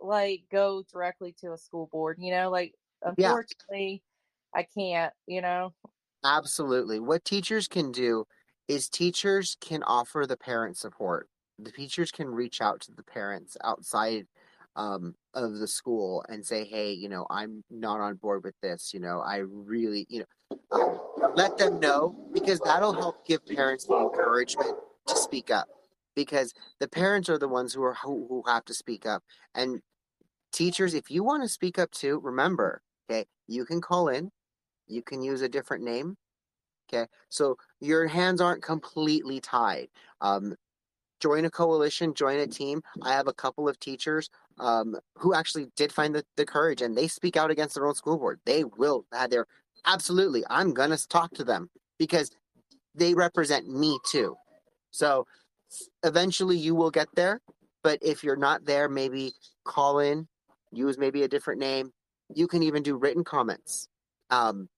[0.00, 2.50] like go directly to a school board, you know?
[2.50, 2.74] Like
[3.16, 4.04] Yeah, unfortunately
[4.54, 5.74] I can't, you know.
[6.24, 6.98] absolutely.
[7.00, 8.24] What teachers can do
[8.68, 11.28] is teachers can offer the parent support.
[11.58, 14.26] The teachers can reach out to the parents outside
[14.76, 18.92] um, of the school and say, hey, you know, I'm not on board with this.
[18.92, 21.00] You know, I really, you know, um,
[21.34, 24.76] let them know because that'll help give parents the encouragement
[25.08, 25.68] to speak up
[26.14, 29.22] because the parents are the ones who are who, who have to speak up.
[29.54, 29.80] And
[30.52, 34.30] teachers if you want to speak up too remember okay you can call in
[34.86, 36.16] you can use a different name
[36.88, 37.06] okay?
[37.28, 39.88] So your hands aren't completely tied.
[40.20, 40.54] Um,
[41.20, 42.82] join a coalition join a team.
[43.02, 46.96] I have a couple of teachers um, who actually did find the, the courage and
[46.96, 48.40] they speak out against their own school board.
[48.44, 49.46] They will have their
[49.86, 52.30] absolutely i'm gonna talk to them because
[52.94, 54.34] they represent me too.
[54.90, 55.26] So
[56.04, 57.40] eventually you will get there
[57.82, 59.32] but if you're not there maybe
[59.64, 60.26] call in
[60.76, 61.92] use maybe a different name.
[62.34, 63.88] You can even do written comments
[64.30, 64.68] um,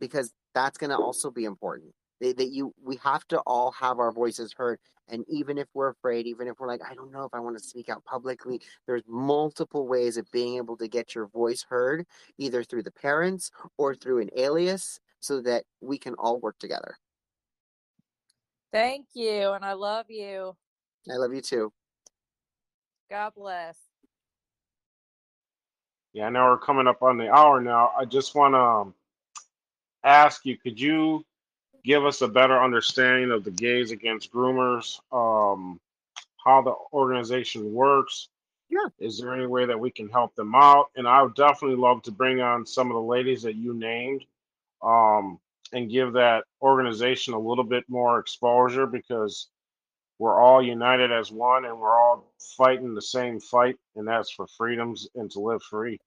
[0.00, 3.98] because that's going to also be important that that you we have to all have
[3.98, 7.24] our voices heard and even if we're afraid even if we're like i don't know
[7.24, 11.14] if i want to speak out publicly there's multiple ways of being able to get
[11.14, 12.06] your voice heard
[12.38, 16.96] either through the parents or through an alias so that we can all work together
[18.72, 20.54] Thank you and I love you.
[21.10, 21.72] i love you too
[23.08, 23.76] God bless.
[26.12, 27.92] Yeah, I know we're coming up on the hour now.
[27.96, 28.94] I just want to um,
[30.02, 31.24] ask you, could you
[31.86, 35.80] give us a better understanding of the Gays Against Groomers, um,
[36.44, 38.28] how the organization works?
[38.68, 40.86] yeah Is there any way that we can help them out?
[40.96, 44.24] And I would definitely love to bring on some of the ladies that you named
[44.82, 45.38] um,
[45.72, 49.48] and give that organization a little bit more exposure because
[50.18, 54.46] we're all united as one and we're all fighting the same fight, and that's for
[54.56, 56.00] freedoms and to live free.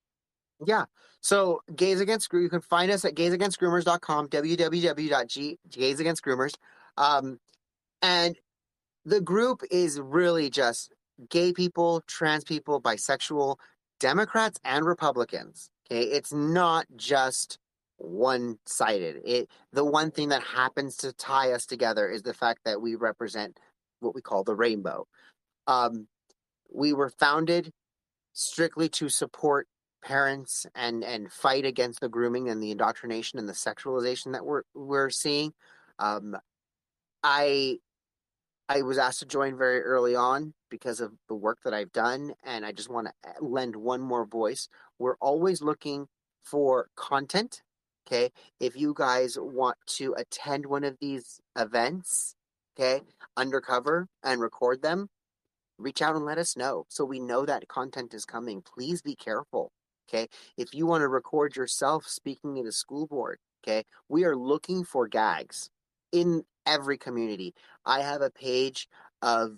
[0.65, 0.85] Yeah.
[1.21, 6.53] So Gays Against Groomers, you can find us at gaysagainstgroomers.com, www.gaysagainstgroomers.
[6.97, 7.39] Um,
[8.01, 8.35] and
[9.05, 10.91] the group is really just
[11.29, 13.57] gay people, trans people, bisexual,
[13.99, 15.69] Democrats and Republicans.
[15.91, 16.03] Okay.
[16.03, 17.57] It's not just
[17.97, 19.21] one sided.
[19.25, 22.95] It the one thing that happens to tie us together is the fact that we
[22.95, 23.59] represent
[23.99, 25.05] what we call the rainbow.
[25.67, 26.07] Um,
[26.73, 27.73] we were founded
[28.31, 29.67] strictly to support
[30.01, 34.63] parents and and fight against the grooming and the indoctrination and the sexualization that we're
[34.73, 35.53] we're seeing.
[35.99, 36.37] Um,
[37.23, 37.79] I
[38.67, 42.33] I was asked to join very early on because of the work that I've done,
[42.43, 44.69] and I just want to lend one more voice.
[44.99, 46.07] We're always looking
[46.43, 47.61] for content.
[48.07, 52.35] Okay, if you guys want to attend one of these events,
[52.75, 53.01] okay,
[53.37, 55.09] undercover and record them,
[55.77, 58.61] reach out and let us know so we know that content is coming.
[58.61, 59.71] Please be careful.
[60.09, 60.27] Okay.
[60.57, 64.83] If you want to record yourself speaking at a school board, okay, we are looking
[64.83, 65.69] for gags
[66.11, 67.53] in every community.
[67.85, 68.87] I have a page
[69.21, 69.57] of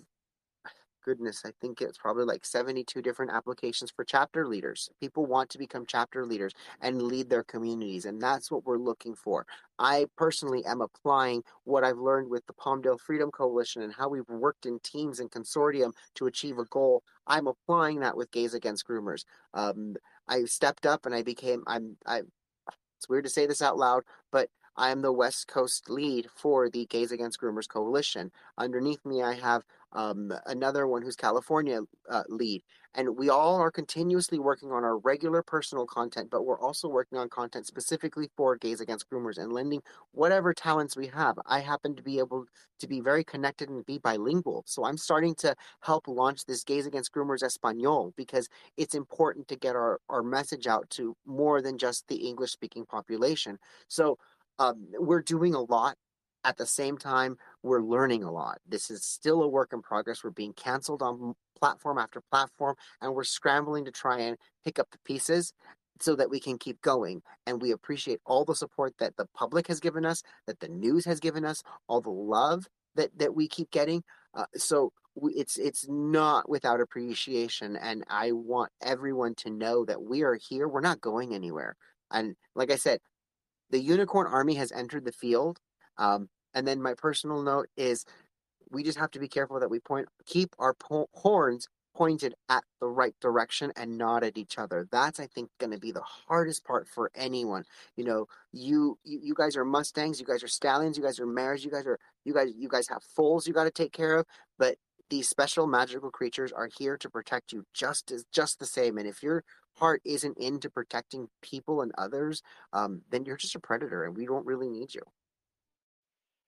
[1.04, 4.88] goodness, I think it's probably like 72 different applications for chapter leaders.
[5.00, 9.14] People want to become chapter leaders and lead their communities, and that's what we're looking
[9.14, 9.46] for.
[9.78, 14.28] I personally am applying what I've learned with the Palmdale Freedom Coalition and how we've
[14.28, 17.02] worked in teams and consortium to achieve a goal.
[17.26, 19.24] I'm applying that with Gays Against Groomers.
[19.54, 19.96] Um,
[20.32, 22.22] I stepped up and I became I'm I
[22.96, 26.70] it's weird to say this out loud, but I am the West Coast lead for
[26.70, 28.30] the Gays Against Groomers Coalition.
[28.56, 31.80] Underneath me, I have um, another one who's California
[32.10, 32.62] uh, lead.
[32.94, 37.16] And we all are continuously working on our regular personal content, but we're also working
[37.16, 39.82] on content specifically for Gays Against Groomers and lending
[40.12, 41.38] whatever talents we have.
[41.46, 42.44] I happen to be able
[42.80, 44.64] to be very connected and be bilingual.
[44.66, 49.56] So I'm starting to help launch this Gays Against Groomers Espanol because it's important to
[49.56, 53.58] get our, our message out to more than just the English speaking population.
[53.88, 54.18] So
[54.58, 55.96] um, we're doing a lot
[56.44, 58.58] at the same time, we're learning a lot.
[58.66, 60.24] This is still a work in progress.
[60.24, 64.88] We're being canceled on platform after platform, and we're scrambling to try and pick up
[64.90, 65.52] the pieces
[66.00, 67.22] so that we can keep going.
[67.46, 71.04] And we appreciate all the support that the public has given us, that the news
[71.04, 74.02] has given us, all the love that, that we keep getting.
[74.34, 80.02] Uh, so we, it's it's not without appreciation, and I want everyone to know that
[80.02, 80.66] we are here.
[80.66, 81.76] We're not going anywhere.
[82.10, 83.00] And like I said,
[83.70, 85.58] the Unicorn Army has entered the field
[85.98, 88.04] um, and then my personal note is
[88.70, 92.64] we just have to be careful that we point keep our po- horns pointed at
[92.80, 94.88] the right direction and not at each other.
[94.90, 97.64] That's I think going to be the hardest part for anyone.
[97.96, 101.26] You know, you, you you guys are mustangs, you guys are stallions, you guys are
[101.26, 104.16] mares, you guys are you guys you guys have foals you got to take care
[104.16, 104.26] of,
[104.58, 104.76] but
[105.10, 109.06] these special magical creatures are here to protect you just as just the same and
[109.06, 109.44] if your
[109.74, 112.40] heart isn't into protecting people and others
[112.72, 115.02] um, then you're just a predator and we don't really need you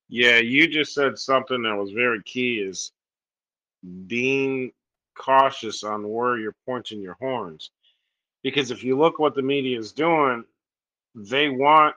[0.08, 2.92] Yeah, you just said something that was very key is
[4.06, 4.72] being
[5.16, 7.70] cautious on where you're pointing your horns.
[8.42, 10.44] Because if you look what the media is doing,
[11.14, 11.94] they want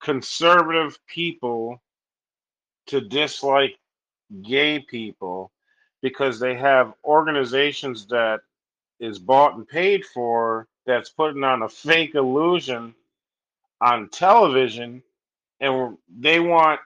[0.00, 1.82] conservative people
[2.86, 3.76] to dislike
[4.42, 5.50] gay people
[6.02, 8.40] because they have organizations that
[9.00, 12.94] is bought and paid for that's putting on a fake illusion
[13.80, 15.02] on television
[15.60, 16.80] and they want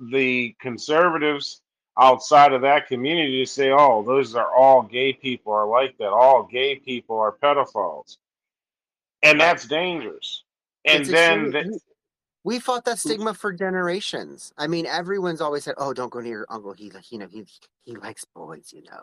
[0.00, 1.62] the conservatives
[1.98, 6.08] outside of that community to say, oh, those are all gay people are like that.
[6.08, 8.16] All gay people are pedophiles.
[9.22, 10.42] And that's dangerous.
[10.84, 11.78] And it's then, the, we,
[12.44, 16.38] we fought that stigma for generations i mean everyone's always said oh don't go near
[16.38, 17.44] your uncle he you know he
[17.84, 19.02] he likes boys you know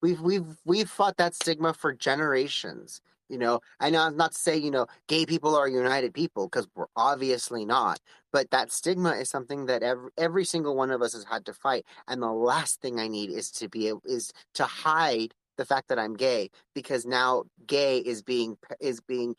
[0.00, 4.56] we've we've we've fought that stigma for generations you know i know not to say
[4.56, 8.00] you know gay people are united people because we're obviously not
[8.32, 11.52] but that stigma is something that every, every single one of us has had to
[11.52, 15.88] fight and the last thing i need is to be is to hide the fact
[15.88, 19.34] that i'm gay because now gay is being is being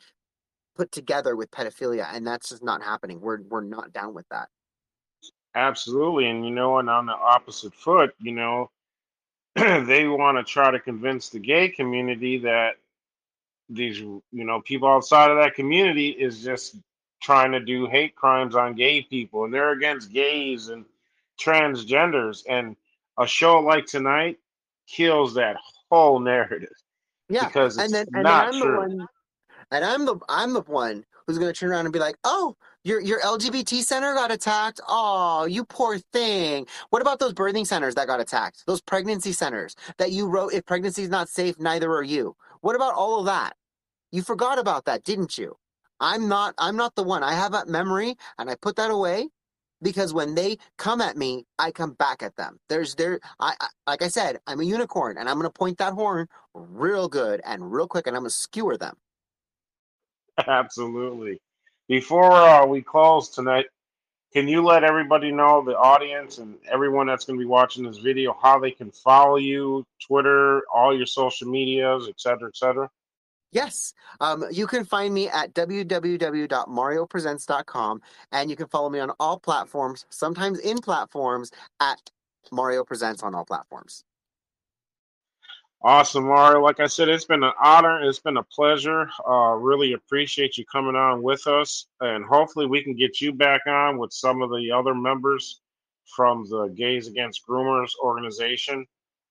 [0.76, 4.48] put together with pedophilia and that's just not happening we're we're not down with that
[5.56, 6.28] absolutely.
[6.28, 8.70] And, you know, and on the opposite foot, you know,
[9.56, 12.78] they want to try to convince the gay community that
[13.74, 16.76] these, you know, people outside of that community is just
[17.22, 20.86] trying to do hate crimes on gay people and they're against gays and
[21.40, 22.44] transgenders.
[22.50, 22.76] And
[23.18, 24.38] a show like tonight
[24.88, 25.58] kills that
[25.90, 26.74] whole narrative
[27.30, 28.78] yeah because and it's then and then not i'm the true.
[28.80, 29.08] one
[29.72, 33.00] And I'm the I'm the one who's gonna turn around and be like, "Oh, your
[33.00, 34.82] your LGBT center got attacked.
[34.88, 36.68] Oh, you poor thing.
[36.90, 38.66] What about those birthing centers that got attacked?
[38.68, 42.36] Those pregnancy centers that you wrote, if pregnancy is not safe, neither are you.
[42.60, 43.56] What about all of that?
[44.12, 45.58] You forgot about that, didn't you?
[46.00, 47.24] I'm not I'm not the one.
[47.24, 49.30] I have that memory and I put that away
[49.82, 52.60] because when they come at me, I come back at them.
[52.70, 55.94] There's there I, I like I said, I'm a unicorn and I'm gonna point that
[55.94, 58.96] horn real good and real quick and I'm gonna skewer them.
[60.48, 61.40] Absolutely.
[61.88, 63.66] Before uh, we close tonight,
[64.34, 67.98] can you let everybody know, the audience and everyone that's going to be watching this
[67.98, 72.90] video, how they can follow you, Twitter, all your social medias, et cetera, et cetera?
[73.52, 73.94] Yes.
[74.20, 80.06] Um, you can find me at www.mariopresents.com and you can follow me on all platforms,
[80.10, 82.00] sometimes in platforms, at
[82.52, 84.04] Mario Presents on all platforms.
[85.84, 86.62] Awesome, Mario.
[86.62, 88.04] Like I said, it's been an honor.
[88.04, 89.10] It's been a pleasure.
[89.28, 93.62] Uh, really appreciate you coming on with us, and hopefully we can get you back
[93.66, 95.62] on with some of the other members
[96.06, 98.86] from the Gays Against Groomers organization.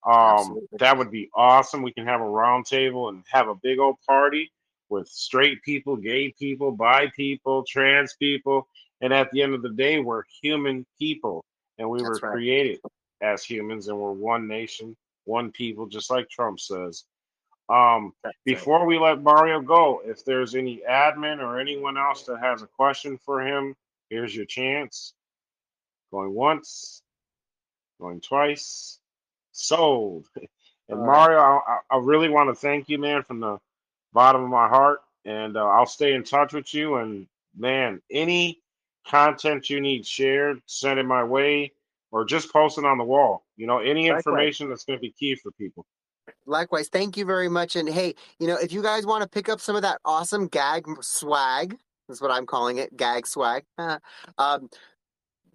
[0.06, 1.82] Um, that would be awesome.
[1.82, 4.50] We can have a round table and have a big old party
[4.88, 8.66] with straight people, gay people, bi people, trans people,
[9.00, 11.44] and at the end of the day, we're human people,
[11.78, 12.32] and we were right.
[12.32, 12.80] created
[13.20, 17.04] as humans, and we're one nation one people, just like Trump says.
[17.68, 18.34] Um, That's right.
[18.44, 22.66] before we let Mario go, if there's any admin or anyone else that has a
[22.66, 23.74] question for him,
[24.08, 25.14] here's your chance.
[26.10, 27.02] Going once,
[28.00, 28.98] going twice,
[29.60, 30.28] sold.
[30.88, 33.60] And Mario, I, I really want to thank you, man, from the
[34.12, 35.02] bottom of my heart.
[35.24, 36.96] and uh, I'll stay in touch with you.
[36.96, 38.60] And man, any
[39.06, 41.72] content you need shared, send it my way,
[42.10, 43.44] or just post it on the wall.
[43.56, 44.26] You know, any Likewise.
[44.26, 45.86] information that's going to be key for people.
[46.46, 47.76] Likewise, thank you very much.
[47.76, 50.48] And hey, you know, if you guys want to pick up some of that awesome
[50.48, 51.76] gag swag,
[52.08, 53.64] that's what I'm calling it, gag swag.
[53.78, 54.68] um,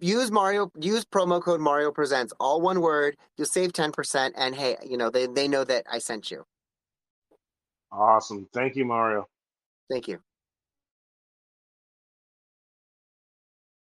[0.00, 3.16] use Mario, use promo code Mario Presents, all one word.
[3.36, 4.34] You'll save ten percent.
[4.36, 6.44] And hey, you know, they they know that I sent you.
[7.92, 8.48] Awesome.
[8.52, 9.28] Thank you, Mario.
[9.90, 10.20] Thank you.